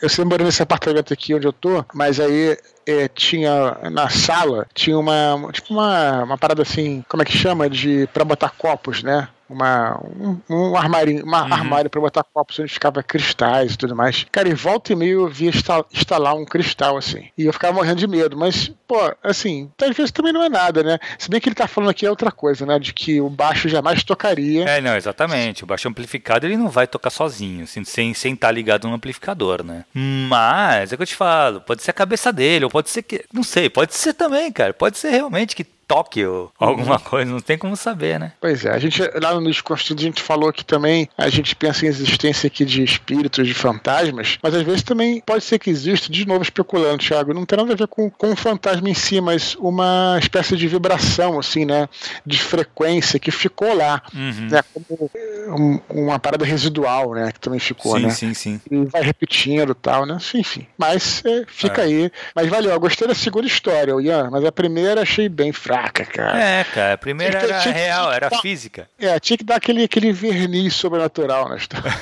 eu 0.00 0.08
sempre 0.08 0.30
morei 0.30 0.46
nesse 0.46 0.62
apartamento 0.62 1.12
aqui 1.12 1.34
onde 1.34 1.46
eu 1.46 1.52
tô, 1.52 1.84
mas 1.92 2.18
aí 2.18 2.56
é, 2.86 3.08
tinha 3.08 3.76
na 3.90 4.08
sala 4.08 4.66
tinha 4.74 4.98
uma 4.98 5.50
tipo 5.52 5.72
uma, 5.74 6.24
uma 6.24 6.38
parada 6.38 6.62
assim 6.62 7.04
como 7.08 7.22
é 7.22 7.26
que 7.26 7.36
chama 7.36 7.68
de 7.68 8.06
para 8.12 8.24
botar 8.24 8.50
copos 8.50 9.02
né 9.02 9.28
uma, 9.48 10.00
um, 10.18 10.40
um 10.48 10.76
armário, 10.76 11.24
uma 11.24 11.44
uhum. 11.44 11.52
armário 11.52 11.90
para 11.90 12.00
botar 12.00 12.24
copos 12.24 12.58
onde 12.58 12.72
ficava 12.72 13.02
cristais 13.02 13.74
e 13.74 13.78
tudo 13.78 13.94
mais. 13.94 14.26
Cara, 14.30 14.48
em 14.48 14.54
volta 14.54 14.92
e 14.92 14.96
meio 14.96 15.22
eu 15.22 15.28
via 15.28 15.50
instalar 15.92 16.34
um 16.34 16.44
cristal 16.44 16.96
assim. 16.96 17.28
E 17.36 17.44
eu 17.44 17.52
ficava 17.52 17.72
morrendo 17.72 17.98
de 17.98 18.06
medo. 18.06 18.36
Mas, 18.36 18.70
pô, 18.86 19.12
assim, 19.22 19.70
às 19.80 19.96
vezes 19.96 20.10
também 20.10 20.32
não 20.32 20.42
é 20.42 20.48
nada, 20.48 20.82
né? 20.82 20.98
Se 21.18 21.28
bem 21.28 21.40
que 21.40 21.48
ele 21.48 21.54
tá 21.54 21.68
falando 21.68 21.90
aqui 21.90 22.06
é 22.06 22.10
outra 22.10 22.32
coisa, 22.32 22.64
né? 22.64 22.78
De 22.78 22.92
que 22.92 23.20
o 23.20 23.28
baixo 23.28 23.68
jamais 23.68 24.02
tocaria. 24.02 24.64
É, 24.68 24.80
não, 24.80 24.96
exatamente. 24.96 25.64
O 25.64 25.66
baixo 25.66 25.88
amplificado 25.88 26.46
ele 26.46 26.56
não 26.56 26.68
vai 26.68 26.86
tocar 26.86 27.10
sozinho, 27.10 27.64
assim, 27.64 27.84
sem 27.84 28.10
estar 28.10 28.20
sem 28.20 28.36
tá 28.36 28.50
ligado 28.50 28.88
no 28.88 28.94
amplificador, 28.94 29.62
né? 29.62 29.84
Mas, 29.94 30.92
é 30.92 30.94
o 30.94 30.98
que 30.98 31.02
eu 31.02 31.06
te 31.06 31.14
falo, 31.14 31.60
pode 31.60 31.82
ser 31.82 31.90
a 31.90 31.94
cabeça 31.94 32.32
dele, 32.32 32.64
ou 32.64 32.70
pode 32.70 32.90
ser 32.90 33.02
que. 33.02 33.24
Não 33.32 33.42
sei, 33.42 33.68
pode 33.68 33.94
ser 33.94 34.14
também, 34.14 34.50
cara. 34.50 34.72
Pode 34.72 34.98
ser 34.98 35.10
realmente 35.10 35.54
que 35.54 35.64
Tóquio, 35.86 36.50
alguma 36.58 36.94
uhum. 36.94 36.98
coisa, 36.98 37.30
não 37.30 37.40
tem 37.40 37.58
como 37.58 37.76
saber, 37.76 38.18
né? 38.18 38.32
Pois 38.40 38.64
é, 38.64 38.70
a 38.70 38.78
gente 38.78 39.02
lá 39.20 39.38
no 39.38 39.50
Desconstruído 39.50 40.00
a 40.00 40.04
gente 40.04 40.22
falou 40.22 40.52
que 40.52 40.64
também 40.64 41.08
a 41.16 41.28
gente 41.28 41.54
pensa 41.54 41.84
em 41.84 41.88
existência 41.88 42.46
aqui 42.46 42.64
de 42.64 42.82
espíritos, 42.82 43.46
de 43.46 43.54
fantasmas, 43.54 44.38
mas 44.42 44.54
às 44.54 44.62
vezes 44.62 44.82
também 44.82 45.20
pode 45.20 45.44
ser 45.44 45.58
que 45.58 45.70
exista, 45.70 46.10
de 46.10 46.26
novo 46.26 46.42
especulando, 46.42 46.98
Thiago, 46.98 47.34
não 47.34 47.44
tem 47.44 47.58
nada 47.58 47.72
a 47.72 47.76
ver 47.76 47.86
com, 47.86 48.10
com 48.10 48.32
o 48.32 48.36
fantasma 48.36 48.88
em 48.88 48.94
si, 48.94 49.20
mas 49.20 49.54
uma 49.56 50.16
espécie 50.18 50.56
de 50.56 50.66
vibração, 50.66 51.38
assim, 51.38 51.64
né? 51.64 51.88
De 52.24 52.40
frequência 52.40 53.18
que 53.18 53.30
ficou 53.30 53.74
lá, 53.74 54.02
uhum. 54.14 54.48
né? 54.50 54.62
Como 54.72 55.10
um, 55.48 55.80
uma 55.90 56.18
parada 56.18 56.44
residual, 56.44 57.12
né? 57.12 57.30
Que 57.32 57.40
também 57.40 57.60
ficou, 57.60 57.96
sim, 57.96 58.02
né? 58.02 58.10
Sim, 58.10 58.34
sim, 58.34 58.60
E 58.70 58.84
vai 58.86 59.02
repetindo 59.02 59.72
e 59.72 59.74
tal, 59.74 60.06
né? 60.06 60.18
Enfim, 60.34 60.66
mas 60.78 61.22
é, 61.24 61.44
fica 61.46 61.82
é. 61.82 61.84
aí. 61.84 62.12
Mas 62.34 62.48
valeu, 62.48 62.72
eu 62.72 62.80
gostei 62.80 63.06
da 63.06 63.14
segunda 63.14 63.46
história, 63.46 63.94
Ian, 64.00 64.30
mas 64.30 64.44
a 64.44 64.52
primeira 64.52 65.02
achei 65.02 65.28
bem 65.28 65.52
fraca 65.52 65.73
fraca, 65.74 66.04
cara. 66.04 66.40
É, 66.40 66.64
cara. 66.64 66.94
A 66.94 66.98
primeira 66.98 67.38
era 67.38 67.58
tinha, 67.60 67.74
real, 67.74 68.12
era 68.12 68.30
física. 68.40 68.88
É, 68.98 69.18
tinha 69.18 69.36
que 69.36 69.44
dar 69.44 69.56
aquele, 69.56 69.84
aquele 69.84 70.12
verniz 70.12 70.74
sobrenatural 70.74 71.48
na 71.48 71.56
história. 71.58 71.92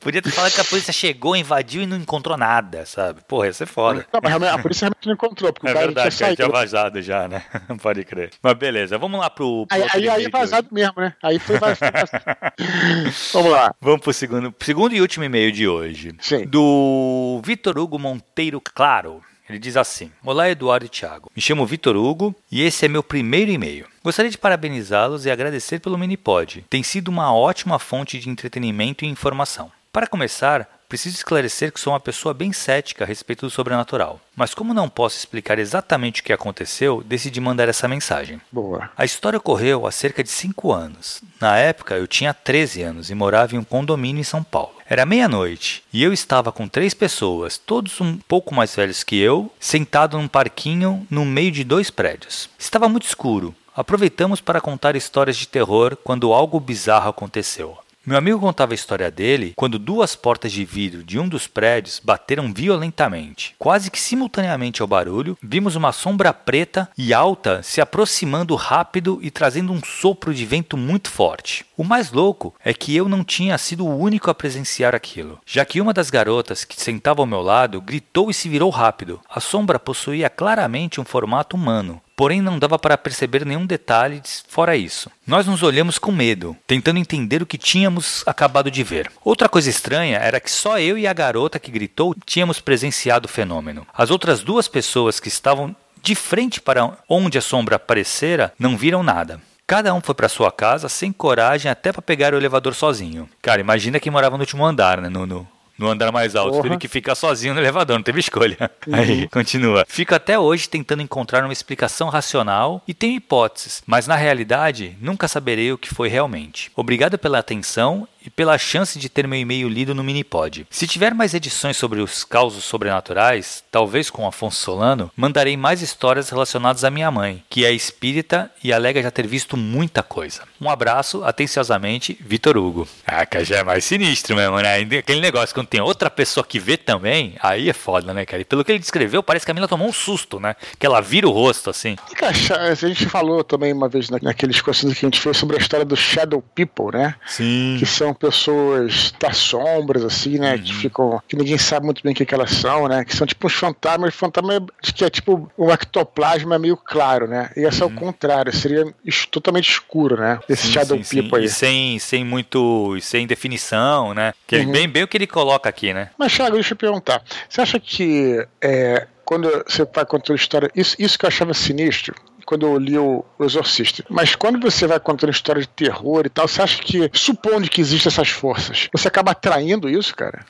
Podia 0.00 0.20
ter 0.20 0.30
falado 0.32 0.52
que 0.52 0.60
a 0.60 0.64
polícia 0.64 0.92
chegou, 0.92 1.36
invadiu 1.36 1.82
e 1.82 1.86
não 1.86 1.96
encontrou 1.96 2.36
nada, 2.36 2.84
sabe? 2.84 3.20
Porra, 3.28 3.46
ia 3.46 3.52
ser 3.52 3.66
foda. 3.66 4.04
Não, 4.12 4.20
mas 4.20 4.42
a 4.42 4.58
polícia 4.58 4.86
realmente 4.86 5.06
não 5.06 5.14
encontrou, 5.14 5.52
porque 5.52 5.68
é 5.68 5.70
o 5.70 5.74
cara 5.74 5.86
verdade, 5.86 6.16
tinha 6.16 6.26
saído. 6.26 6.42
tinha 6.42 6.48
vazado 6.48 7.00
já, 7.00 7.28
né? 7.28 7.44
Não 7.68 7.76
pode 7.78 8.04
crer. 8.04 8.30
Mas 8.42 8.54
beleza, 8.54 8.98
vamos 8.98 9.20
lá 9.20 9.30
pro. 9.30 9.66
pro 9.66 9.76
aí, 9.76 9.86
aí, 9.92 10.08
aí 10.08 10.24
é 10.24 10.28
vazado 10.28 10.68
mesmo, 10.72 10.94
né? 10.96 11.14
Aí 11.22 11.38
foi 11.38 11.56
vazado. 11.58 11.92
vamos 13.32 13.52
lá. 13.52 13.74
Vamos 13.80 14.00
pro 14.00 14.12
segundo, 14.12 14.52
segundo 14.60 14.94
e 14.94 15.00
último 15.00 15.24
e-mail 15.24 15.52
de 15.52 15.68
hoje. 15.68 16.14
Sim. 16.20 16.46
Do 16.46 17.40
Vitor 17.44 17.78
Hugo 17.78 17.98
Monteiro 17.98 18.60
Claro. 18.60 19.22
Ele 19.50 19.58
diz 19.58 19.76
assim: 19.76 20.12
Olá, 20.24 20.48
Eduardo 20.48 20.86
e 20.86 20.88
Thiago. 20.88 21.28
Me 21.34 21.42
chamo 21.42 21.66
Vitor 21.66 21.96
Hugo 21.96 22.32
e 22.52 22.62
esse 22.62 22.84
é 22.84 22.88
meu 22.88 23.02
primeiro 23.02 23.50
e-mail. 23.50 23.84
Gostaria 24.00 24.30
de 24.30 24.38
parabenizá-los 24.38 25.26
e 25.26 25.30
agradecer 25.30 25.80
pelo 25.80 25.98
Minipod. 25.98 26.64
Tem 26.70 26.84
sido 26.84 27.08
uma 27.08 27.34
ótima 27.34 27.76
fonte 27.80 28.20
de 28.20 28.30
entretenimento 28.30 29.04
e 29.04 29.08
informação. 29.08 29.72
Para 29.92 30.06
começar, 30.06 30.79
Preciso 30.90 31.18
esclarecer 31.18 31.72
que 31.72 31.78
sou 31.78 31.92
uma 31.92 32.00
pessoa 32.00 32.34
bem 32.34 32.52
cética 32.52 33.04
a 33.04 33.06
respeito 33.06 33.46
do 33.46 33.50
sobrenatural, 33.50 34.20
mas 34.34 34.54
como 34.54 34.74
não 34.74 34.88
posso 34.88 35.16
explicar 35.16 35.56
exatamente 35.56 36.20
o 36.20 36.24
que 36.24 36.32
aconteceu, 36.32 37.00
decidi 37.06 37.40
mandar 37.40 37.68
essa 37.68 37.86
mensagem. 37.86 38.40
Boa. 38.50 38.90
A 38.96 39.04
história 39.04 39.36
ocorreu 39.36 39.86
há 39.86 39.92
cerca 39.92 40.20
de 40.24 40.28
5 40.30 40.72
anos. 40.72 41.22
Na 41.40 41.56
época, 41.56 41.94
eu 41.94 42.08
tinha 42.08 42.34
13 42.34 42.82
anos 42.82 43.08
e 43.08 43.14
morava 43.14 43.54
em 43.54 43.58
um 43.58 43.62
condomínio 43.62 44.20
em 44.20 44.24
São 44.24 44.42
Paulo. 44.42 44.74
Era 44.84 45.06
meia-noite 45.06 45.84
e 45.92 46.02
eu 46.02 46.12
estava 46.12 46.50
com 46.50 46.66
três 46.66 46.92
pessoas, 46.92 47.56
todos 47.56 48.00
um 48.00 48.16
pouco 48.16 48.52
mais 48.52 48.74
velhos 48.74 49.04
que 49.04 49.16
eu, 49.16 49.48
sentado 49.60 50.18
num 50.18 50.26
parquinho 50.26 51.06
no 51.08 51.24
meio 51.24 51.52
de 51.52 51.62
dois 51.62 51.88
prédios. 51.88 52.50
Estava 52.58 52.88
muito 52.88 53.06
escuro. 53.06 53.54
Aproveitamos 53.76 54.40
para 54.40 54.60
contar 54.60 54.96
histórias 54.96 55.36
de 55.36 55.46
terror 55.46 55.96
quando 56.02 56.32
algo 56.32 56.58
bizarro 56.58 57.10
aconteceu. 57.10 57.78
Meu 58.06 58.16
amigo 58.16 58.40
contava 58.40 58.72
a 58.72 58.74
história 58.74 59.10
dele 59.10 59.52
quando 59.54 59.78
duas 59.78 60.16
portas 60.16 60.50
de 60.50 60.64
vidro 60.64 61.04
de 61.04 61.18
um 61.18 61.28
dos 61.28 61.46
prédios 61.46 62.00
bateram 62.02 62.50
violentamente. 62.50 63.54
Quase 63.58 63.90
que 63.90 64.00
simultaneamente 64.00 64.80
ao 64.80 64.88
barulho, 64.88 65.36
vimos 65.42 65.76
uma 65.76 65.92
sombra 65.92 66.32
preta 66.32 66.88
e 66.96 67.12
alta 67.12 67.62
se 67.62 67.78
aproximando 67.78 68.54
rápido 68.54 69.18
e 69.20 69.30
trazendo 69.30 69.70
um 69.70 69.84
sopro 69.84 70.32
de 70.32 70.46
vento 70.46 70.78
muito 70.78 71.10
forte. 71.10 71.66
O 71.76 71.84
mais 71.84 72.10
louco 72.10 72.54
é 72.64 72.72
que 72.72 72.96
eu 72.96 73.06
não 73.06 73.22
tinha 73.22 73.58
sido 73.58 73.86
o 73.86 73.98
único 73.98 74.30
a 74.30 74.34
presenciar 74.34 74.94
aquilo, 74.94 75.38
já 75.44 75.62
que 75.66 75.78
uma 75.78 75.92
das 75.92 76.08
garotas 76.08 76.64
que 76.64 76.80
sentava 76.80 77.20
ao 77.20 77.26
meu 77.26 77.42
lado 77.42 77.82
gritou 77.82 78.30
e 78.30 78.34
se 78.34 78.48
virou 78.48 78.70
rápido. 78.70 79.20
A 79.28 79.40
sombra 79.40 79.78
possuía 79.78 80.30
claramente 80.30 81.02
um 81.02 81.04
formato 81.04 81.54
humano, 81.54 82.00
porém 82.20 82.42
não 82.42 82.58
dava 82.58 82.78
para 82.78 82.98
perceber 82.98 83.46
nenhum 83.46 83.64
detalhe 83.64 84.20
fora 84.46 84.76
isso. 84.76 85.10
Nós 85.26 85.46
nos 85.46 85.62
olhamos 85.62 85.98
com 85.98 86.12
medo, 86.12 86.54
tentando 86.66 86.98
entender 86.98 87.40
o 87.40 87.46
que 87.46 87.56
tínhamos 87.56 88.22
acabado 88.26 88.70
de 88.70 88.84
ver. 88.84 89.10
Outra 89.24 89.48
coisa 89.48 89.70
estranha 89.70 90.18
era 90.18 90.38
que 90.38 90.50
só 90.50 90.78
eu 90.78 90.98
e 90.98 91.06
a 91.06 91.14
garota 91.14 91.58
que 91.58 91.70
gritou 91.70 92.14
tínhamos 92.26 92.60
presenciado 92.60 93.24
o 93.24 93.30
fenômeno. 93.30 93.86
As 93.94 94.10
outras 94.10 94.42
duas 94.42 94.68
pessoas 94.68 95.18
que 95.18 95.28
estavam 95.28 95.74
de 96.02 96.14
frente 96.14 96.60
para 96.60 96.98
onde 97.08 97.38
a 97.38 97.40
sombra 97.40 97.76
aparecera 97.76 98.52
não 98.58 98.76
viram 98.76 99.02
nada. 99.02 99.40
Cada 99.66 99.94
um 99.94 100.02
foi 100.02 100.14
para 100.14 100.28
sua 100.28 100.52
casa 100.52 100.90
sem 100.90 101.12
coragem 101.12 101.70
até 101.70 101.90
para 101.90 102.02
pegar 102.02 102.34
o 102.34 102.36
elevador 102.36 102.74
sozinho. 102.74 103.30
Cara, 103.40 103.62
imagina 103.62 103.98
quem 103.98 104.12
morava 104.12 104.36
no 104.36 104.42
último 104.42 104.62
andar, 104.62 105.00
né? 105.00 105.08
No, 105.08 105.48
no, 105.80 105.90
andar 105.90 106.12
mais 106.12 106.36
alto. 106.36 106.52
Porra. 106.52 106.62
Teve 106.64 106.78
que 106.78 106.88
ficar 106.88 107.14
sozinho 107.14 107.54
no 107.54 107.60
elevador, 107.60 107.96
não 107.96 108.02
teve 108.02 108.20
escolha. 108.20 108.70
Uhum. 108.86 108.94
Aí, 108.94 109.28
continua. 109.28 109.84
Fico 109.88 110.14
até 110.14 110.38
hoje 110.38 110.68
tentando 110.68 111.02
encontrar 111.02 111.42
uma 111.44 111.52
explicação 111.52 112.08
racional 112.08 112.82
e 112.86 112.94
tenho 112.94 113.16
hipóteses, 113.16 113.82
mas 113.86 114.06
na 114.06 114.16
realidade 114.16 114.96
nunca 115.00 115.26
saberei 115.26 115.72
o 115.72 115.78
que 115.78 115.92
foi 115.92 116.08
realmente. 116.08 116.70
Obrigado 116.76 117.18
pela 117.18 117.38
atenção 117.38 118.06
e 118.24 118.30
pela 118.30 118.58
chance 118.58 118.98
de 118.98 119.08
ter 119.08 119.26
meu 119.26 119.38
e-mail 119.38 119.68
lido 119.68 119.94
no 119.94 120.04
Minipod. 120.04 120.66
Se 120.70 120.86
tiver 120.86 121.14
mais 121.14 121.34
edições 121.34 121.76
sobre 121.76 122.00
os 122.00 122.24
causos 122.24 122.64
sobrenaturais, 122.64 123.62
talvez 123.70 124.10
com 124.10 124.26
Afonso 124.26 124.60
Solano, 124.60 125.10
mandarei 125.16 125.56
mais 125.56 125.82
histórias 125.82 126.30
relacionadas 126.30 126.84
à 126.84 126.90
minha 126.90 127.10
mãe, 127.10 127.42
que 127.48 127.64
é 127.64 127.72
espírita 127.72 128.50
e 128.62 128.72
alega 128.72 129.02
já 129.02 129.10
ter 129.10 129.26
visto 129.26 129.56
muita 129.56 130.02
coisa. 130.02 130.42
Um 130.60 130.68
abraço, 130.68 131.24
atenciosamente, 131.24 132.18
Vitor 132.20 132.56
Hugo. 132.56 132.86
Ah, 133.06 133.24
cara, 133.24 133.44
já 133.44 133.58
é 133.58 133.64
mais 133.64 133.84
sinistro 133.84 134.36
mesmo, 134.36 134.60
né? 134.60 134.78
Aquele 134.98 135.20
negócio, 135.20 135.54
quando 135.54 135.68
tem 135.68 135.80
outra 135.80 136.10
pessoa 136.10 136.44
que 136.44 136.58
vê 136.58 136.76
também, 136.76 137.34
aí 137.40 137.70
é 137.70 137.72
foda, 137.72 138.12
né, 138.12 138.26
cara? 138.26 138.42
E 138.42 138.44
pelo 138.44 138.64
que 138.64 138.72
ele 138.72 138.78
descreveu, 138.78 139.22
parece 139.22 139.44
que 139.44 139.50
a 139.50 139.54
mina 139.54 139.68
tomou 139.68 139.88
um 139.88 139.92
susto, 139.92 140.38
né? 140.38 140.54
Que 140.78 140.86
ela 140.86 141.00
vira 141.00 141.26
o 141.26 141.30
rosto, 141.30 141.70
assim. 141.70 141.96
A 142.22 142.74
gente 142.74 143.06
falou 143.06 143.42
também 143.42 143.72
uma 143.72 143.88
vez 143.88 144.10
naqueles 144.10 144.60
cursos 144.60 144.92
que 144.92 145.06
a 145.06 145.08
gente 145.08 145.20
fez 145.20 145.36
sobre 145.36 145.56
a 145.56 145.60
história 145.60 145.84
do 145.84 145.96
Shadow 145.96 146.42
People, 146.54 146.98
né? 146.98 147.14
Sim. 147.26 147.76
Que 147.78 147.86
são 147.86 148.09
pessoas 148.14 149.12
das 149.18 149.36
sombras, 149.36 150.04
assim, 150.04 150.38
né? 150.38 150.54
Uhum. 150.54 150.62
Que 150.62 150.74
ficam. 150.74 151.22
que 151.28 151.36
ninguém 151.36 151.58
sabe 151.58 151.86
muito 151.86 152.02
bem 152.02 152.12
o 152.12 152.14
que, 152.14 152.26
que 152.26 152.34
elas 152.34 152.50
são, 152.50 152.88
né? 152.88 153.04
Que 153.04 153.14
são 153.14 153.26
tipo 153.26 153.46
uns 153.46 153.54
fantasmas, 153.54 154.14
fantasma 154.14 154.64
que 154.94 155.04
é 155.04 155.10
tipo 155.10 155.50
um 155.58 155.70
ectoplasma 155.70 156.58
meio 156.58 156.76
claro, 156.76 157.26
né? 157.26 157.50
E 157.56 157.60
esse 157.60 157.82
uhum. 157.82 157.90
é 157.90 157.92
o 157.92 157.94
contrário, 157.94 158.52
seria 158.52 158.92
totalmente 159.30 159.70
escuro, 159.70 160.16
né? 160.16 160.38
Esse 160.48 160.66
sim, 160.66 160.72
Shadow 160.72 161.02
sim, 161.02 161.22
People 161.22 161.38
sim. 161.38 161.42
aí. 161.42 161.44
E 161.44 161.48
sem, 161.48 161.98
sem 161.98 162.24
muito. 162.24 162.98
sem 163.00 163.26
definição, 163.26 164.14
né? 164.14 164.32
Que 164.46 164.56
uhum. 164.56 164.72
bem, 164.72 164.88
bem 164.88 165.02
o 165.02 165.08
que 165.08 165.16
ele 165.16 165.26
coloca 165.26 165.68
aqui, 165.68 165.92
né? 165.92 166.10
Mas, 166.18 166.34
Thiago, 166.34 166.54
deixa 166.54 166.74
eu 166.74 166.78
perguntar. 166.78 167.22
Você 167.48 167.60
acha 167.60 167.78
que 167.78 168.46
é, 168.60 169.06
quando 169.30 169.48
você 169.64 169.86
vai 169.94 170.04
contando 170.04 170.36
história. 170.36 170.68
Isso, 170.74 170.96
isso 170.98 171.16
que 171.16 171.24
eu 171.24 171.28
achava 171.28 171.54
sinistro, 171.54 172.16
quando 172.50 172.66
eu 172.66 172.76
li 172.78 172.98
o, 172.98 173.24
o 173.38 173.44
Exorcista. 173.44 174.04
Mas 174.10 174.34
quando 174.34 174.58
você 174.58 174.84
vai 174.84 174.98
contando 174.98 175.30
história 175.30 175.62
de 175.62 175.68
terror 175.68 176.26
e 176.26 176.28
tal, 176.28 176.48
você 176.48 176.60
acha 176.60 176.82
que, 176.82 177.08
supondo 177.12 177.70
que 177.70 177.80
existem 177.80 178.10
essas 178.10 178.28
forças, 178.28 178.88
você 178.92 179.06
acaba 179.06 179.30
atraindo 179.30 179.88
isso, 179.88 180.16
cara? 180.16 180.44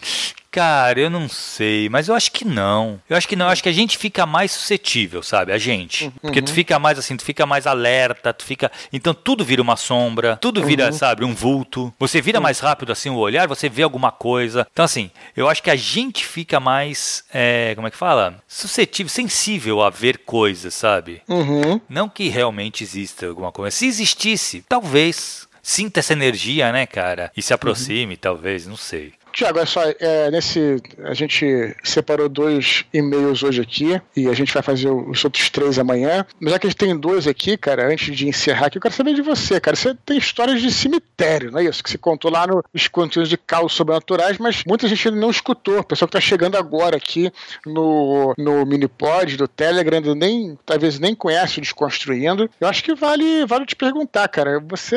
Cara, 0.50 0.98
eu 0.98 1.08
não 1.08 1.28
sei, 1.28 1.88
mas 1.88 2.08
eu 2.08 2.14
acho 2.14 2.32
que 2.32 2.44
não. 2.44 3.00
Eu 3.08 3.16
acho 3.16 3.28
que 3.28 3.36
não, 3.36 3.46
eu 3.46 3.52
acho 3.52 3.62
que 3.62 3.68
a 3.68 3.72
gente 3.72 3.96
fica 3.96 4.26
mais 4.26 4.50
suscetível, 4.50 5.22
sabe? 5.22 5.52
A 5.52 5.58
gente. 5.58 6.06
Uhum. 6.06 6.12
Porque 6.22 6.42
tu 6.42 6.52
fica 6.52 6.76
mais 6.78 6.98
assim, 6.98 7.16
tu 7.16 7.24
fica 7.24 7.46
mais 7.46 7.68
alerta, 7.68 8.32
tu 8.32 8.44
fica. 8.44 8.70
Então 8.92 9.14
tudo 9.14 9.44
vira 9.44 9.62
uma 9.62 9.76
sombra, 9.76 10.36
tudo 10.36 10.62
vira, 10.64 10.86
uhum. 10.86 10.92
sabe, 10.92 11.24
um 11.24 11.32
vulto. 11.32 11.94
Você 12.00 12.20
vira 12.20 12.38
uhum. 12.38 12.42
mais 12.42 12.58
rápido 12.58 12.90
assim 12.90 13.10
o 13.10 13.16
olhar, 13.16 13.46
você 13.46 13.68
vê 13.68 13.82
alguma 13.82 14.10
coisa. 14.10 14.66
Então, 14.72 14.84
assim, 14.84 15.10
eu 15.36 15.48
acho 15.48 15.62
que 15.62 15.70
a 15.70 15.76
gente 15.76 16.26
fica 16.26 16.58
mais. 16.58 17.22
É, 17.32 17.72
como 17.76 17.86
é 17.86 17.90
que 17.90 17.96
fala? 17.96 18.42
Suscetível, 18.48 19.08
sensível 19.08 19.80
a 19.80 19.88
ver 19.88 20.18
coisas, 20.18 20.74
sabe? 20.74 21.22
Uhum. 21.28 21.80
Não 21.88 22.08
que 22.08 22.28
realmente 22.28 22.82
exista 22.82 23.26
alguma 23.26 23.52
coisa. 23.52 23.76
Se 23.76 23.86
existisse, 23.86 24.64
talvez 24.68 25.48
sinta 25.62 26.00
essa 26.00 26.12
energia, 26.12 26.72
né, 26.72 26.86
cara? 26.86 27.30
E 27.36 27.42
se 27.42 27.52
aproxime, 27.52 28.16
talvez, 28.16 28.66
não 28.66 28.76
sei. 28.76 29.12
Tiago, 29.30 29.58
é 29.58 29.66
só, 29.66 29.82
é, 29.98 30.30
nesse. 30.30 30.76
A 31.04 31.14
gente 31.14 31.74
separou 31.82 32.28
dois 32.28 32.84
e-mails 32.92 33.42
hoje 33.42 33.60
aqui 33.60 34.00
e 34.16 34.28
a 34.28 34.34
gente 34.34 34.52
vai 34.52 34.62
fazer 34.62 34.90
os 34.90 35.24
outros 35.24 35.48
três 35.50 35.78
amanhã. 35.78 36.26
Mas 36.40 36.52
já 36.52 36.58
que 36.58 36.66
a 36.66 36.70
gente 36.70 36.78
tem 36.78 36.96
dois 36.96 37.26
aqui, 37.26 37.56
cara, 37.56 37.86
antes 37.86 38.14
de 38.16 38.28
encerrar 38.28 38.66
aqui, 38.66 38.78
eu 38.78 38.82
quero 38.82 38.94
saber 38.94 39.14
de 39.14 39.22
você, 39.22 39.60
cara. 39.60 39.76
Você 39.76 39.94
tem 40.04 40.18
histórias 40.18 40.60
de 40.60 40.72
cemitério, 40.72 41.50
não 41.50 41.58
é 41.58 41.64
isso? 41.64 41.82
Que 41.82 41.90
você 41.90 41.98
contou 41.98 42.30
lá 42.30 42.46
nos 42.46 42.88
conteúdos 42.88 43.28
de 43.28 43.36
caos 43.36 43.72
sobrenaturais, 43.72 44.38
mas 44.38 44.62
muita 44.66 44.88
gente 44.88 45.08
ainda 45.08 45.20
não 45.20 45.30
escutou. 45.30 45.78
O 45.78 45.84
pessoal 45.84 46.08
que 46.08 46.12
tá 46.12 46.20
chegando 46.20 46.56
agora 46.56 46.96
aqui 46.96 47.32
no, 47.64 48.34
no 48.36 48.66
Minipod, 48.66 49.36
do 49.36 49.48
Telegram, 49.48 50.00
nem, 50.14 50.58
talvez 50.66 50.98
nem 50.98 51.14
conhece 51.14 51.58
o 51.58 51.62
Desconstruindo. 51.62 52.50
Eu 52.60 52.68
acho 52.68 52.82
que 52.82 52.94
vale, 52.94 53.46
vale 53.46 53.66
te 53.66 53.76
perguntar, 53.76 54.28
cara. 54.28 54.60
Você. 54.60 54.96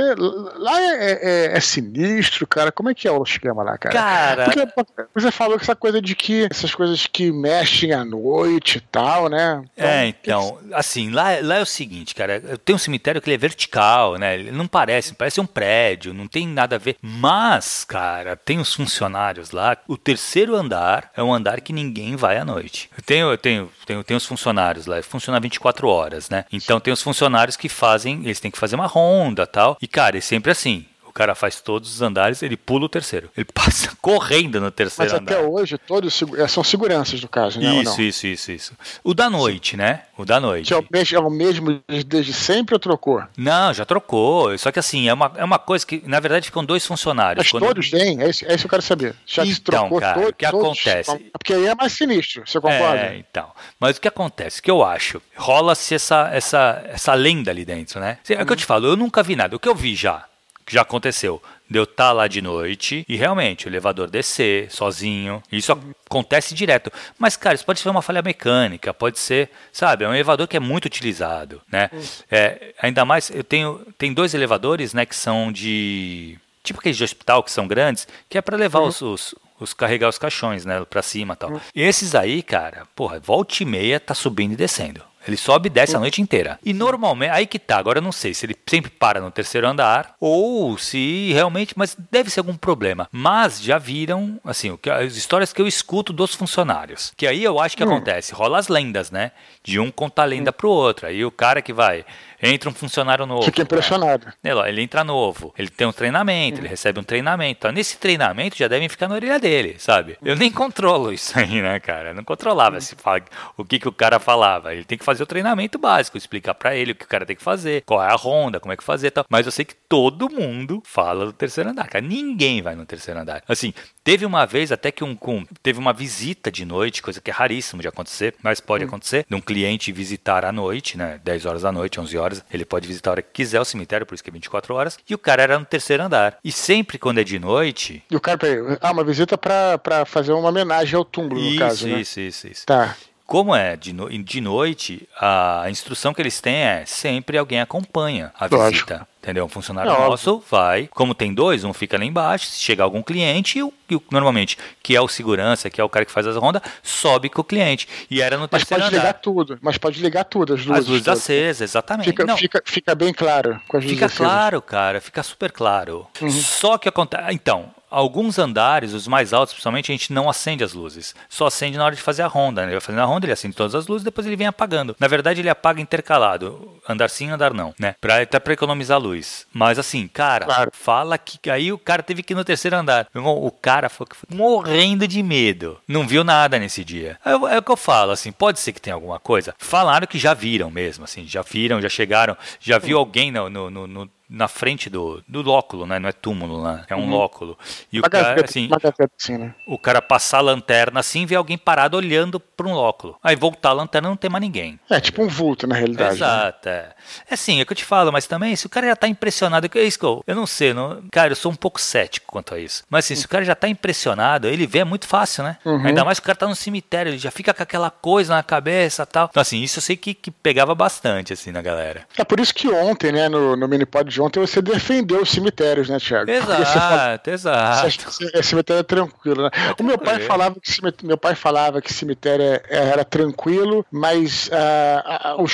Lá 0.58 0.82
é, 0.82 1.12
é, 1.22 1.58
é 1.58 1.60
sinistro, 1.60 2.48
cara. 2.48 2.72
Como 2.72 2.90
é 2.90 2.94
que 2.94 3.08
é 3.08 3.12
o 3.12 3.24
esquema 3.24 3.64
lá, 3.64 3.78
cara? 3.78 3.94
Cara, 3.94 4.23
Cara. 4.24 4.46
Porque 4.46 5.08
você 5.14 5.32
falou 5.32 5.58
que 5.58 5.64
essa 5.64 5.76
coisa 5.76 6.02
de 6.02 6.16
que 6.16 6.48
essas 6.50 6.74
coisas 6.74 7.08
que 7.08 7.32
mexem 7.32 7.92
à 7.94 8.04
noite 8.06 8.78
e 8.78 8.82
tal, 8.82 9.30
né? 9.30 9.64
Então, 9.74 9.88
é, 9.88 10.08
então, 10.08 10.60
assim, 10.74 11.10
lá, 11.10 11.40
lá 11.42 11.56
é 11.58 11.62
o 11.62 11.66
seguinte, 11.66 12.16
cara, 12.16 12.40
tem 12.64 12.76
um 12.76 12.80
cemitério 12.80 13.22
que 13.22 13.30
ele 13.30 13.36
é 13.36 13.38
vertical, 13.38 14.18
né? 14.18 14.36
Ele 14.36 14.52
não 14.52 14.68
parece, 14.68 15.14
parece 15.14 15.42
um 15.42 15.46
prédio, 15.46 16.14
não 16.14 16.28
tem 16.28 16.48
nada 16.48 16.76
a 16.76 16.80
ver. 16.80 16.98
Mas, 17.02 17.84
cara, 17.84 18.36
tem 18.36 18.60
os 18.60 18.74
funcionários 18.74 19.52
lá. 19.52 19.78
O 19.88 19.98
terceiro 19.98 20.56
andar 20.56 21.12
é 21.16 21.24
um 21.24 21.34
andar 21.34 21.62
que 21.62 21.74
ninguém 21.74 22.16
vai 22.16 22.38
à 22.38 22.46
noite. 22.46 22.90
Eu 22.96 23.04
tenho, 23.04 23.32
eu 23.32 23.38
tenho, 23.38 23.72
tenho, 23.86 24.04
tenho 24.04 24.18
os 24.18 24.26
funcionários 24.26 24.86
lá, 24.86 25.02
funciona 25.04 25.40
24 25.40 25.88
horas, 25.88 26.30
né? 26.30 26.46
Então 26.52 26.80
tem 26.80 26.94
os 26.94 27.02
funcionários 27.02 27.58
que 27.58 27.70
fazem, 27.70 28.22
eles 28.24 28.40
têm 28.40 28.52
que 28.52 28.58
fazer 28.58 28.76
uma 28.76 28.88
ronda 28.88 29.46
tal. 29.46 29.78
E, 29.82 29.88
cara, 29.88 30.18
é 30.18 30.22
sempre 30.22 30.52
assim 30.52 30.86
o 31.14 31.16
cara 31.16 31.36
faz 31.36 31.62
todos 31.62 31.94
os 31.94 32.02
andares, 32.02 32.42
ele 32.42 32.58
pula 32.58 32.86
o 32.86 32.90
terceiro. 32.90 33.30
Ele 33.38 33.46
passa 33.46 33.96
correndo 34.02 34.60
no 34.60 34.72
terceiro 34.72 35.12
Mas 35.12 35.22
andar. 35.22 35.34
até 35.36 35.48
hoje, 35.48 35.78
todos 35.78 36.24
é, 36.36 36.48
são 36.48 36.64
seguranças 36.64 37.22
do 37.22 37.28
caso, 37.28 37.60
né? 37.60 37.84
Isso, 37.84 38.02
isso, 38.02 38.26
isso, 38.26 38.52
isso. 38.52 38.74
O 39.04 39.14
da 39.14 39.30
noite, 39.30 39.72
Sim. 39.72 39.78
né? 39.78 40.02
O 40.18 40.26
da 40.26 40.40
noite. 40.40 40.74
é 40.74 40.78
o, 40.78 40.84
mesmo, 40.92 41.16
é 41.16 41.20
o 41.20 41.30
mesmo 41.30 41.84
desde 42.08 42.34
sempre 42.34 42.74
ou 42.74 42.80
trocou? 42.80 43.24
Não, 43.38 43.72
já 43.72 43.86
trocou. 43.86 44.58
Só 44.58 44.72
que 44.72 44.80
assim, 44.80 45.08
é 45.08 45.14
uma, 45.14 45.32
é 45.38 45.44
uma 45.44 45.60
coisa 45.60 45.86
que, 45.86 46.02
na 46.08 46.20
verdade, 46.20 46.48
ficam 46.48 46.66
dois 46.66 46.84
funcionários. 46.84 47.46
Mas 47.46 47.52
Quando... 47.52 47.68
todos 47.68 47.92
têm, 47.92 48.20
é 48.20 48.30
isso, 48.32 48.44
é 48.46 48.56
isso 48.56 48.62
que 48.62 48.66
eu 48.66 48.70
quero 48.72 48.82
saber. 48.82 49.16
Já 49.24 49.46
então, 49.46 49.82
trocou 49.82 50.00
cara, 50.00 50.14
todos, 50.16 50.30
o 50.30 50.34
que 50.34 50.46
acontece? 50.48 51.32
Porque 51.32 51.54
aí 51.54 51.68
é 51.68 51.76
mais 51.76 51.94
sinistro, 51.94 52.42
você 52.44 52.60
concorda? 52.60 53.04
É, 53.04 53.18
então. 53.18 53.52
Mas 53.80 53.98
o 53.98 54.02
que 54.02 54.08
acontece? 54.08 54.62
O 54.62 54.64
que 54.64 54.72
eu 54.72 54.84
acho? 54.84 55.22
Rola-se 55.36 55.94
essa, 55.94 56.32
essa, 56.34 56.84
essa 56.88 57.14
lenda 57.14 57.52
ali 57.52 57.64
dentro, 57.64 58.00
né? 58.00 58.18
É 58.28 58.42
o 58.42 58.46
que 58.48 58.54
eu 58.54 58.58
te 58.58 58.66
falo, 58.66 58.88
eu 58.88 58.98
nunca 58.98 59.22
vi 59.22 59.36
nada. 59.36 59.56
O 59.56 59.60
que 59.60 59.70
eu 59.70 59.76
vi 59.76 59.94
já, 59.94 60.26
que 60.66 60.74
já 60.74 60.82
aconteceu, 60.82 61.42
de 61.70 61.78
eu 61.78 61.84
estar 61.84 62.08
tá 62.08 62.12
lá 62.12 62.28
de 62.28 62.42
noite 62.42 63.06
e 63.08 63.16
realmente 63.16 63.66
o 63.66 63.70
elevador 63.70 64.10
descer 64.10 64.72
sozinho. 64.72 65.42
Isso 65.52 65.72
acontece 66.08 66.54
direto. 66.54 66.92
Mas, 67.18 67.36
cara, 67.36 67.56
isso 67.56 67.66
pode 67.66 67.80
ser 67.80 67.90
uma 67.90 68.02
falha 68.02 68.22
mecânica, 68.22 68.94
pode 68.94 69.20
ser, 69.20 69.50
sabe, 69.72 70.04
é 70.04 70.08
um 70.08 70.14
elevador 70.14 70.48
que 70.48 70.58
é 70.58 70.60
muito 70.60 70.86
utilizado, 70.86 71.62
né? 71.72 71.90
É, 72.30 72.74
ainda 72.82 73.04
mais, 73.06 73.30
eu 73.30 73.44
tenho, 73.44 73.80
tem 73.98 74.14
dois 74.14 74.34
elevadores, 74.34 74.94
né, 74.94 75.06
que 75.06 75.16
são 75.16 75.52
de 75.52 76.38
tipo 76.64 76.80
aqueles 76.80 76.98
de 76.98 77.04
hospital 77.04 77.44
que 77.44 77.52
são 77.52 77.68
grandes, 77.68 78.08
que 78.30 78.38
é 78.38 78.42
para 78.42 78.56
levar 78.56 78.80
uhum. 78.80 78.88
os, 78.88 79.02
os, 79.02 79.36
os, 79.60 79.74
carregar 79.74 80.08
os 80.08 80.18
caixões, 80.18 80.66
né, 80.66 80.84
para 80.90 81.02
cima, 81.02 81.36
tal. 81.36 81.52
Uhum. 81.52 81.60
Esses 81.76 82.16
aí, 82.16 82.42
cara, 82.42 82.88
porra, 82.96 83.20
volta 83.20 83.62
e 83.62 83.66
meia 83.66 84.00
tá 84.00 84.14
subindo 84.14 84.54
e 84.54 84.56
descendo. 84.56 85.04
Ele 85.28 85.38
sobe 85.38 85.68
e 85.68 85.70
desce 85.70 85.96
a 85.96 86.00
noite 86.00 86.22
inteira. 86.22 86.60
E 86.64 86.74
normalmente, 86.74 87.32
aí 87.32 87.48
que 87.48 87.60
tá, 87.60 87.78
agora 87.78 88.00
eu 88.00 88.04
não 88.04 88.12
sei 88.12 88.34
se 88.34 88.46
ele 88.46 88.56
sempre 88.68 88.92
para 88.92 89.22
no 89.22 89.32
terceiro 89.32 89.68
andar 89.68 90.16
ou 90.20 90.78
se 90.78 91.32
realmente, 91.34 91.74
mas 91.78 91.96
deve 92.12 92.30
ser 92.30 92.42
algum 92.42 92.56
problema. 92.56 93.08
Mas 93.12 93.62
já 93.62 93.78
viram, 93.78 94.40
assim, 94.44 94.78
as 94.92 95.16
histórias 95.16 95.54
que 95.54 95.62
eu 95.62 95.68
escuto 95.68 96.12
dos 96.12 96.36
funcionários. 96.36 97.14
Que 97.16 97.28
aí 97.28 97.44
eu 97.44 97.60
acho 97.60 97.78
que 97.78 97.84
hum. 97.84 97.88
acontece, 97.88 98.34
rola 98.34 98.58
as 98.58 98.68
lendas, 98.68 99.12
né? 99.12 99.32
De 99.64 99.80
um 99.80 99.90
contar 99.90 100.26
lenda 100.26 100.52
hum. 100.52 100.54
pro 100.58 100.70
outro. 100.70 101.08
Aí 101.08 101.24
o 101.24 101.32
cara 101.32 101.62
que 101.62 101.74
vai, 101.74 102.06
entra 102.44 102.70
um 102.70 102.74
funcionário 102.74 103.26
novo. 103.26 103.44
Fica 103.44 103.62
impressionado. 103.62 104.28
Ele, 104.44 104.60
ele 104.70 104.82
entra 104.82 105.04
novo, 105.04 105.54
ele 105.58 105.70
tem 105.70 105.88
um 105.88 105.92
treinamento, 105.92 106.58
hum. 106.58 106.62
ele 106.62 106.68
recebe 106.68 107.00
um 107.00 107.04
treinamento. 107.04 107.58
Então, 107.60 107.72
nesse 107.72 107.98
treinamento 107.98 108.58
já 108.58 108.68
devem 108.68 108.90
ficar 108.90 109.08
na 109.08 109.16
orelha 109.16 109.40
dele, 109.40 109.76
sabe? 109.80 110.18
Eu 110.24 110.36
nem 110.36 110.52
controlo 110.52 111.12
isso 111.12 111.38
aí, 111.38 111.62
né, 111.62 111.80
cara? 111.80 112.10
Eu 112.10 112.16
não 112.16 112.24
controlava 112.24 112.78
hum. 112.78 112.82
se 112.82 112.96
fala, 112.96 113.22
o 113.58 113.64
que, 113.64 113.80
que 113.80 113.88
o 113.88 113.92
cara 113.92 114.20
falava. 114.20 114.74
Ele 114.74 114.84
tem 114.84 114.98
que 114.98 115.06
fazer 115.06 115.24
o 115.24 115.28
treinamento 115.28 115.78
básico, 115.78 116.18
explicar 116.18 116.54
para 116.54 116.76
ele 116.76 116.92
o 116.92 116.96
que 116.96 117.06
o 117.06 117.08
cara 117.08 117.26
tem 117.26 117.36
que 117.36 117.44
fazer, 117.44 117.84
qual 117.86 118.04
é 118.04 118.08
a 118.08 118.16
ronda, 118.16 118.60
como 118.60 118.74
é 118.74 118.78
que 118.78 118.84
fazer 118.84 119.12
tal. 119.12 119.26
Mas 119.30 119.46
eu 119.46 119.52
sei 119.52 119.66
que 119.66 119.76
todo 119.76 120.30
mundo 120.30 120.82
fala 120.86 121.26
do 121.26 121.34
terceiro 121.34 121.70
andar, 121.70 121.88
cara. 121.88 122.06
Ninguém 122.06 122.62
vai 122.62 122.76
no 122.76 122.86
terceiro 122.86 123.20
andar. 123.20 123.44
Assim, 123.48 123.74
teve 124.04 124.26
uma 124.26 124.46
vez 124.46 124.72
até 124.72 124.92
que 124.92 125.04
um, 125.04 125.18
um 125.28 125.46
teve 125.62 125.80
uma 125.80 125.94
visita 125.94 126.52
de 126.52 126.66
noite, 126.66 127.02
coisa 127.02 127.22
que 127.22 127.30
é 127.30 127.34
raríssimo 127.34 127.82
de 127.82 127.88
acontecer, 127.88 128.36
mas 128.42 128.60
pode 128.60 128.84
hum. 128.84 128.88
acontecer, 128.88 129.26
de 129.30 129.36
um 129.36 129.42
cliente 129.42 129.92
visitar 129.92 130.46
à 130.46 130.52
noite, 130.52 130.98
né, 130.98 131.20
10 131.24 131.46
horas 131.46 131.62
da 131.62 131.72
noite, 131.72 132.00
11 132.00 132.18
horas, 132.18 132.33
ele 132.52 132.66
pode 132.66 132.88
visitar 132.88 133.10
a 133.10 133.14
hora 133.14 133.22
que 133.22 133.30
quiser 133.34 133.60
o 133.60 133.66
cemitério, 133.66 134.06
por 134.06 134.16
isso 134.16 134.24
que 134.24 134.30
é 134.30 134.34
24 134.34 134.74
horas, 134.74 134.98
e 135.10 135.14
o 135.14 135.18
cara 135.18 135.44
era 135.44 135.60
no 135.60 135.66
terceiro 135.66 136.04
andar. 136.04 136.38
E 136.44 136.52
sempre 136.52 136.98
quando 136.98 137.20
é 137.20 137.24
de 137.24 137.38
noite... 137.40 138.04
E 138.10 138.16
o 138.16 138.20
cara, 138.20 138.40
ah, 138.82 138.92
uma 138.92 139.04
visita 139.04 139.38
para 139.38 140.06
fazer 140.06 140.34
uma 140.34 140.50
homenagem 140.50 140.96
ao 140.96 141.06
túmulo, 141.06 141.42
no 141.42 141.48
isso, 141.48 141.60
caso, 141.60 141.88
né? 141.88 142.02
Isso, 142.02 142.20
isso, 142.20 142.48
isso. 142.48 142.66
Tá. 142.66 142.96
Como 143.26 143.56
é 143.56 143.76
de, 143.76 143.94
no, 143.94 144.10
de 144.10 144.42
noite, 144.42 145.08
a 145.20 145.66
instrução 145.70 146.14
que 146.14 146.22
eles 146.22 146.42
têm 146.42 146.56
é 146.56 146.84
sempre 146.86 147.38
alguém 147.38 147.62
acompanha 147.62 148.32
a 148.38 148.48
visita. 148.48 148.64
Lógico. 148.64 149.08
Entendeu? 149.24 149.46
Um 149.46 149.50
funcionário 149.50 149.90
é 149.90 149.98
nosso 149.98 150.34
óbvio. 150.34 150.48
vai, 150.52 150.90
como 150.92 151.16
tem 151.16 151.34
dois, 151.34 151.64
um 151.64 151.72
fica 151.72 151.98
lá 151.98 152.04
embaixo, 152.04 152.48
se 152.48 152.60
chegar 152.60 152.84
algum 152.84 153.02
cliente, 153.02 153.58
e 153.58 153.64
o, 153.64 154.04
normalmente, 154.12 154.58
que 154.84 154.94
é 154.98 155.00
o 155.00 155.08
segurança, 155.08 155.70
que 155.70 155.80
é 155.80 155.84
o 155.84 155.88
cara 155.88 156.06
que 156.06 156.12
faz 156.12 156.28
as 156.28 156.36
rondas, 156.36 156.62
sobe 156.84 157.30
com 157.30 157.40
o 157.40 157.44
cliente. 157.44 157.88
E 158.12 158.22
era 158.22 158.38
no 158.38 158.50
mas 158.52 158.66
pode 158.66 158.90
ligar 158.90 159.14
tudo, 159.14 159.58
mas 159.62 159.78
pode 159.78 160.02
ligar 160.02 160.26
tudo, 160.26 160.56
as 160.56 160.66
luzes. 160.66 160.84
As 160.84 160.88
luzes 160.90 161.08
acesas, 161.08 161.62
exatamente. 161.62 162.08
Fica, 162.08 162.26
Não, 162.26 162.36
fica, 162.36 162.62
fica 162.66 162.94
bem 162.94 163.14
claro 163.14 163.62
com 163.70 163.78
as 163.78 163.86
luzes 163.86 163.98
Fica 163.98 164.10
claro, 164.10 164.62
cara, 164.62 165.00
fica 165.00 165.24
super 165.24 165.54
claro. 165.54 166.06
Uhum. 166.22 166.30
Só 166.30 166.78
que 166.78 166.90
acontece... 166.90 167.24
Então, 167.32 167.72
alguns 167.94 168.40
andares, 168.40 168.94
os 168.94 169.08
mais 169.08 169.34
altos 169.34 169.54
principalmente, 169.54 169.92
a 169.92 169.96
gente 169.96 170.12
não 170.12 170.30
acende 170.30 170.64
as 170.64 170.74
luzes. 170.74 171.14
Só 171.30 171.46
acende 171.46 171.78
na 171.78 171.86
hora 171.86 171.96
de 171.96 172.02
fazer 172.02 172.24
a 172.24 172.28
ronda. 172.28 172.62
Né? 172.62 172.68
Ele 172.68 172.74
vai 172.74 172.82
fazendo 172.82 173.02
a 173.02 173.06
ronda, 173.06 173.26
ele 173.26 173.34
acende 173.34 173.56
todas 173.56 173.76
as 173.76 173.88
luzes, 173.88 174.04
depois 174.04 174.26
ele 174.26 174.36
vem 174.36 174.48
apagando. 174.48 174.96
Na 175.00 175.08
verdade, 175.08 175.42
ele 175.42 175.50
apaga 175.50 175.80
intercalado. 175.80 176.80
andar 176.90 177.10
sim, 177.10 177.30
andar 177.30 177.54
não, 177.54 177.74
né? 177.80 177.96
Pra, 178.02 178.22
até 178.22 178.40
pra 178.40 178.54
economizar 178.54 179.00
luz. 179.00 179.46
Mas 179.54 179.78
assim, 179.78 180.08
cara, 180.08 180.46
claro. 180.46 180.72
fala 180.74 181.18
que 181.18 181.50
aí 181.50 181.72
o 181.72 181.78
cara 181.78 182.02
teve 182.02 182.24
que 182.24 182.34
ir 182.34 182.36
no 182.36 182.44
terceiro 182.44 182.76
andar. 182.76 183.08
O 183.14 183.52
cara 183.52 183.90
foi 183.90 184.08
morrendo 184.30 185.08
de 185.08 185.22
medo. 185.22 185.80
Não 185.88 186.08
viu 186.08 186.24
nada 186.24 186.58
nesse 186.58 186.84
dia. 186.84 187.20
É, 187.24 187.32
é, 187.32 187.58
o 187.60 187.62
que 187.62 187.72
eu 187.72 187.78
falo, 187.78 188.12
assim, 188.12 188.32
pode 188.32 188.60
ser 188.60 188.74
que 188.74 188.82
tenha 188.82 188.96
alguma 188.96 189.20
coisa. 189.20 189.54
Falaram 189.58 190.08
que 190.08 190.18
já 190.18 190.34
viram 190.34 190.72
mesmo, 190.72 191.04
assim, 191.04 191.28
já 191.28 191.42
viram, 191.42 191.82
já 191.82 191.90
chegaram, 191.90 192.36
já 192.60 192.80
viu 192.80 192.98
alguém 192.98 193.32
no, 193.32 193.50
no, 193.50 193.70
no 193.88 194.10
na 194.30 194.48
frente 194.48 194.90
do, 194.90 195.22
do 195.28 195.42
lóculo, 195.42 195.86
né? 195.86 196.00
Não 196.00 196.10
é 196.10 196.12
túmulo, 196.12 196.64
né? 196.64 196.84
É 196.90 196.96
um 196.96 197.02
uhum. 197.02 197.10
lóculo. 197.10 197.58
E 197.92 198.00
o 198.00 198.04
cara, 198.04 198.44
assim, 198.44 198.70
assim 199.18 199.38
né? 199.38 199.54
o 199.68 199.78
cara 199.78 200.02
passar 200.02 200.40
a 200.40 200.42
lanterna 200.42 201.00
assim, 201.00 201.26
vê 201.26 201.36
alguém 201.36 201.58
parado 201.58 201.98
olhando 201.98 202.40
para 202.40 202.68
um 202.68 202.74
lóculo. 202.74 203.18
Aí 203.22 203.36
voltar 203.36 203.70
a 203.70 203.74
lanterna 203.74 204.10
não 204.10 204.16
tem 204.16 204.30
mais 204.30 204.42
ninguém. 204.42 204.80
É 204.90 205.00
tipo 205.00 205.22
um 205.22 205.28
vulto 205.28 205.68
na 205.68 205.76
realidade. 205.76 206.20
Né? 206.20 206.26
Exato, 206.26 206.70
né? 206.70 206.76
é. 206.76 206.94
É 207.30 207.34
assim, 207.34 207.60
é 207.60 207.66
que 207.66 207.72
eu 207.72 207.78
te 207.78 207.86
falo, 207.86 208.12
mas 208.12 208.26
também 208.26 208.56
se 208.56 208.66
o 208.66 208.70
cara 208.70 208.88
já 208.88 208.96
tá 208.96 209.08
impressionado, 209.08 209.70
é 209.74 209.84
isso 209.84 210.00
que 210.00 210.06
eu, 210.06 210.24
eu 210.26 210.36
não 210.36 210.48
sei, 210.48 210.74
não, 210.74 211.04
cara, 211.12 211.32
eu 211.32 211.36
sou 211.36 211.52
um 211.52 211.56
pouco 211.56 211.80
cético 211.80 212.32
quanto 212.32 212.54
a 212.54 212.60
isso. 212.60 212.84
Mas 212.90 213.06
assim, 213.06 213.16
se 213.16 213.26
o 213.26 213.30
cara 213.30 213.44
já 213.44 213.56
tá 213.56 213.68
impressionado, 213.68 214.48
ele 214.48 214.66
vê 214.66 214.80
é 214.80 214.84
muito 214.84 215.08
fácil, 215.08 215.44
né? 215.44 215.58
Uhum. 215.66 215.86
Ainda 215.86 216.04
mais 216.04 216.20
que 216.20 216.24
o 216.24 216.28
cara 216.28 216.38
tá 216.38 216.48
no 216.48 216.56
cemitério, 216.56 217.12
ele 217.12 217.18
já 217.18 217.32
fica 217.32 217.54
com 217.54 217.64
aquela 217.64 217.90
coisa 217.90 218.36
na 218.36 218.44
cabeça 218.44 219.06
tal. 219.06 219.28
Então 219.30 219.42
assim, 219.42 219.62
isso 219.62 219.80
eu 219.80 219.84
sei 219.84 219.96
que, 219.98 220.14
que 220.14 220.32
pegava 220.32 220.74
bastante, 220.74 221.34
assim, 221.34 221.52
na 221.52 221.62
galera. 221.62 222.06
É 222.18 222.24
por 222.24 222.40
isso 222.40 222.54
que 222.54 222.70
ontem, 222.70 223.12
né, 223.12 223.30
no, 223.30 223.56
no 223.56 223.68
Minipod 223.68 224.13
de 224.14 224.22
ontem, 224.22 224.40
você 224.40 224.62
defendeu 224.62 225.22
os 225.22 225.32
cemitérios, 225.32 225.90
né, 225.90 225.98
Thiago? 226.00 226.30
Exato, 226.30 226.66
fala, 226.66 227.22
exato. 227.26 228.12
Você, 228.12 228.44
cemitério 228.44 228.80
é 228.80 228.84
tranquilo, 228.84 229.44
né? 229.44 229.50
É 229.78 229.82
o 229.82 229.86
meu 229.86 229.98
pai 229.98 230.20
falava 230.20 230.56
que 230.60 231.06
meu 231.06 231.18
pai 231.18 231.36
falava 231.36 231.82
que 231.82 231.92
cemitério 231.92 232.62
era 232.70 233.04
tranquilo, 233.04 233.86
mas 233.92 234.48
uh, 234.50 235.42
uh, 235.42 235.46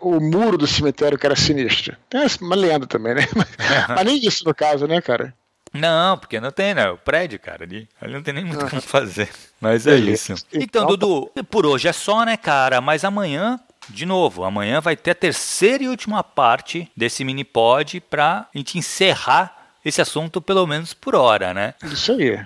o, 0.00 0.16
o, 0.16 0.20
muro 0.20 0.56
do 0.56 0.66
cemitério 0.66 1.18
que 1.18 1.26
era 1.26 1.36
sinistro. 1.36 1.96
Tem 2.08 2.20
uma 2.40 2.56
lenda 2.56 2.86
também, 2.86 3.14
né? 3.14 3.28
Mas, 3.34 3.48
mas 3.88 4.04
nem 4.04 4.18
isso 4.26 4.44
no 4.44 4.54
caso, 4.54 4.86
né, 4.86 5.00
cara? 5.00 5.34
Não, 5.72 6.16
porque 6.16 6.40
não 6.40 6.50
tem, 6.50 6.74
né? 6.74 6.88
O 6.90 6.96
prédio, 6.96 7.38
cara, 7.38 7.64
ali, 7.64 7.88
ali 8.00 8.14
não 8.14 8.22
tem 8.22 8.34
nem 8.34 8.44
muito 8.44 8.66
como 8.66 8.80
fazer. 8.80 9.28
Mas 9.60 9.86
é 9.86 9.96
isso. 9.96 10.34
Então, 10.52 10.86
Dudu, 10.86 11.30
por 11.50 11.66
hoje 11.66 11.88
é 11.88 11.92
só, 11.92 12.24
né, 12.24 12.36
cara? 12.36 12.80
Mas 12.80 13.04
amanhã 13.04 13.60
de 13.88 14.06
novo, 14.06 14.44
amanhã 14.44 14.80
vai 14.80 14.96
ter 14.96 15.12
a 15.12 15.14
terceira 15.14 15.84
e 15.84 15.88
última 15.88 16.22
parte 16.22 16.90
desse 16.96 17.24
mini 17.24 17.44
pod 17.44 18.00
para 18.00 18.46
a 18.54 18.58
gente 18.58 18.78
encerrar 18.78 19.56
esse 19.84 20.00
assunto 20.00 20.40
pelo 20.40 20.66
menos 20.66 20.92
por 20.92 21.14
hora, 21.14 21.54
né? 21.54 21.74
Isso 21.84 22.12
aí 22.12 22.38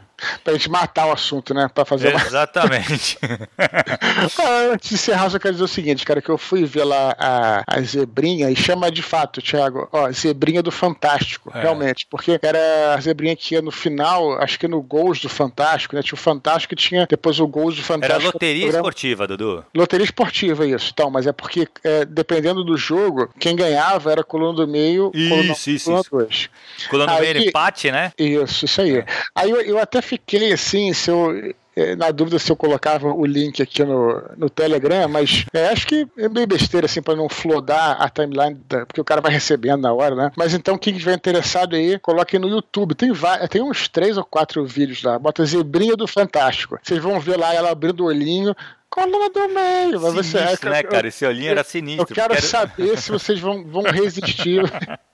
pra 0.43 0.53
gente 0.53 0.71
matar 0.71 1.07
o 1.07 1.13
assunto, 1.13 1.55
né? 1.55 1.69
Pra 1.73 1.85
fazer 1.85 2.15
Exatamente. 2.15 3.19
Uma... 3.23 4.73
Antes 4.73 4.89
de 4.89 4.95
encerrar, 4.95 5.31
só 5.31 5.39
quero 5.39 5.55
dizer 5.55 5.65
o 5.65 5.69
seguinte, 5.69 6.05
cara, 6.05 6.21
que 6.21 6.31
eu 6.31 6.39
fui 6.39 6.65
ver 6.65 6.85
lá 6.85 7.15
a, 7.19 7.65
a 7.67 7.81
zebrinha 7.81 8.51
e 8.51 8.57
chama 8.57 8.91
de 8.91 9.03
fato, 9.03 9.41
Thiago, 9.43 9.89
ó, 9.93 10.11
zebrinha 10.11 10.63
do 10.63 10.71
Fantástico, 10.71 11.51
é. 11.55 11.61
realmente, 11.61 12.07
porque 12.11 12.39
era 12.43 12.95
a 12.95 13.01
zebrinha 13.01 13.37
que 13.37 13.55
ia 13.55 13.63
no 13.63 13.71
final, 13.71 14.41
acho 14.41 14.59
que 14.59 14.69
no 14.69 14.83
Gols 14.83 15.21
do 15.21 15.29
Fantástico, 15.29 15.97
né? 15.97 16.03
Tinha 16.03 16.15
o 16.15 16.21
Fantástico 16.21 16.75
e 16.75 16.77
tinha 16.77 17.07
depois 17.09 17.39
o 17.41 17.47
Gols 17.47 17.77
do 17.77 17.83
Fantástico. 17.83 18.21
Era 18.21 18.33
loteria 18.33 18.69
esportiva, 18.69 19.27
Dudu. 19.27 19.65
Loteria 19.75 20.05
esportiva, 20.05 20.67
isso. 20.67 20.91
Então, 20.93 21.11
mas 21.11 21.27
é 21.27 21.33
porque, 21.33 21.69
é, 21.85 22.05
dependendo 22.05 22.65
do 22.65 22.77
jogo, 22.77 23.29
quem 23.39 23.55
ganhava 23.55 24.11
era 24.11 24.25
coluna 24.25 24.55
do 24.55 24.69
meio, 24.69 25.11
isso, 25.15 25.29
coluna, 25.29 25.53
isso, 25.53 26.51
coluna 26.91 27.15
do 27.15 27.21
meio, 27.21 27.49
empate, 27.49 27.91
né? 27.91 28.13
Isso, 28.19 28.65
isso 28.65 28.81
aí. 28.81 28.99
É. 28.99 29.07
Aí 29.35 29.51
eu, 29.51 29.61
eu 29.61 29.79
até 29.79 30.01
fiquei 30.13 30.53
assim, 30.53 30.93
se 30.93 31.11
eu, 31.11 31.55
é, 31.75 31.97
na 31.97 32.11
dúvida 32.11 32.39
se 32.39 32.53
eu 32.53 32.57
colocava 32.57 33.09
o 33.09 33.25
link 33.25 33.63
aqui 33.63 33.83
no, 33.83 34.23
no 34.37 34.51
Telegram, 34.51 35.09
mas 35.09 35.47
é, 35.55 35.69
acho 35.69 35.87
que 35.87 36.07
é 36.19 36.29
meio 36.29 36.47
besteira 36.47 36.85
assim 36.85 37.01
para 37.01 37.17
não 37.17 37.31
flodar 37.31 37.97
a 37.99 38.11
timeline, 38.11 38.61
da, 38.69 38.85
porque 38.85 39.01
o 39.01 39.05
cara 39.05 39.23
vai 39.23 39.33
recebendo 39.33 39.81
na 39.81 39.93
hora, 39.93 40.15
né? 40.15 40.33
Mas 40.37 40.53
então 40.53 40.77
quem 40.77 40.93
estiver 40.93 41.15
interessado 41.15 41.75
aí, 41.75 41.99
coloque 41.99 42.39
no 42.39 42.49
YouTube. 42.49 42.95
Tem, 42.95 43.11
tem 43.51 43.63
uns 43.63 43.89
três 43.89 44.19
ou 44.19 44.25
quatro 44.25 44.67
vídeos 44.67 45.03
lá. 45.03 45.19
Bota 45.19 45.47
Zebrinha 45.47 45.97
do 45.97 46.07
Fantástico. 46.07 46.79
Vocês 46.83 47.03
vão 47.03 47.19
ver 47.19 47.39
lá 47.39 47.55
ela 47.55 47.71
abrindo 47.71 48.01
o 48.01 48.07
olhinho 48.07 48.55
coluna 48.91 49.31
do 49.31 49.49
meio. 49.49 49.99
Sinistro, 49.99 50.13
você, 50.13 50.39
é, 50.39 50.71
né, 50.71 50.83
cara? 50.83 51.09
Esse 51.09 51.25
olhinho 51.25 51.51
era 51.51 51.65
sinistro. 51.65 52.03
Eu 52.03 52.15
quero, 52.15 52.35
quero... 52.35 52.47
saber 52.47 52.99
se 52.99 53.11
vocês 53.11 53.41
vão, 53.41 53.65
vão 53.65 53.85
resistir. 53.85 54.63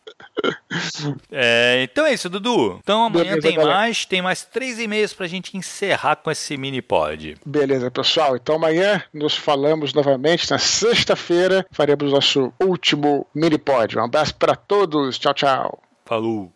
É, 1.30 1.82
então 1.82 2.06
é 2.06 2.12
isso, 2.14 2.28
Dudu. 2.28 2.78
Então 2.82 3.04
amanhã 3.04 3.24
Beleza, 3.24 3.48
tem 3.48 3.56
galera. 3.56 3.76
mais, 3.78 4.04
tem 4.04 4.22
mais 4.22 4.44
três 4.44 4.78
e-mails 4.78 5.12
pra 5.12 5.26
gente 5.26 5.56
encerrar 5.56 6.16
com 6.16 6.30
esse 6.30 6.56
mini 6.56 6.82
pod. 6.82 7.36
Beleza, 7.44 7.90
pessoal. 7.90 8.36
Então 8.36 8.56
amanhã 8.56 9.02
nos 9.12 9.36
falamos 9.36 9.92
novamente. 9.94 10.50
Na 10.50 10.58
sexta-feira 10.58 11.66
faremos 11.72 12.12
nosso 12.12 12.52
último 12.62 13.26
mini 13.34 13.58
pod. 13.58 13.98
Um 13.98 14.04
abraço 14.04 14.34
para 14.34 14.54
todos. 14.54 15.18
Tchau, 15.18 15.34
tchau. 15.34 15.82
Falou. 16.04 16.46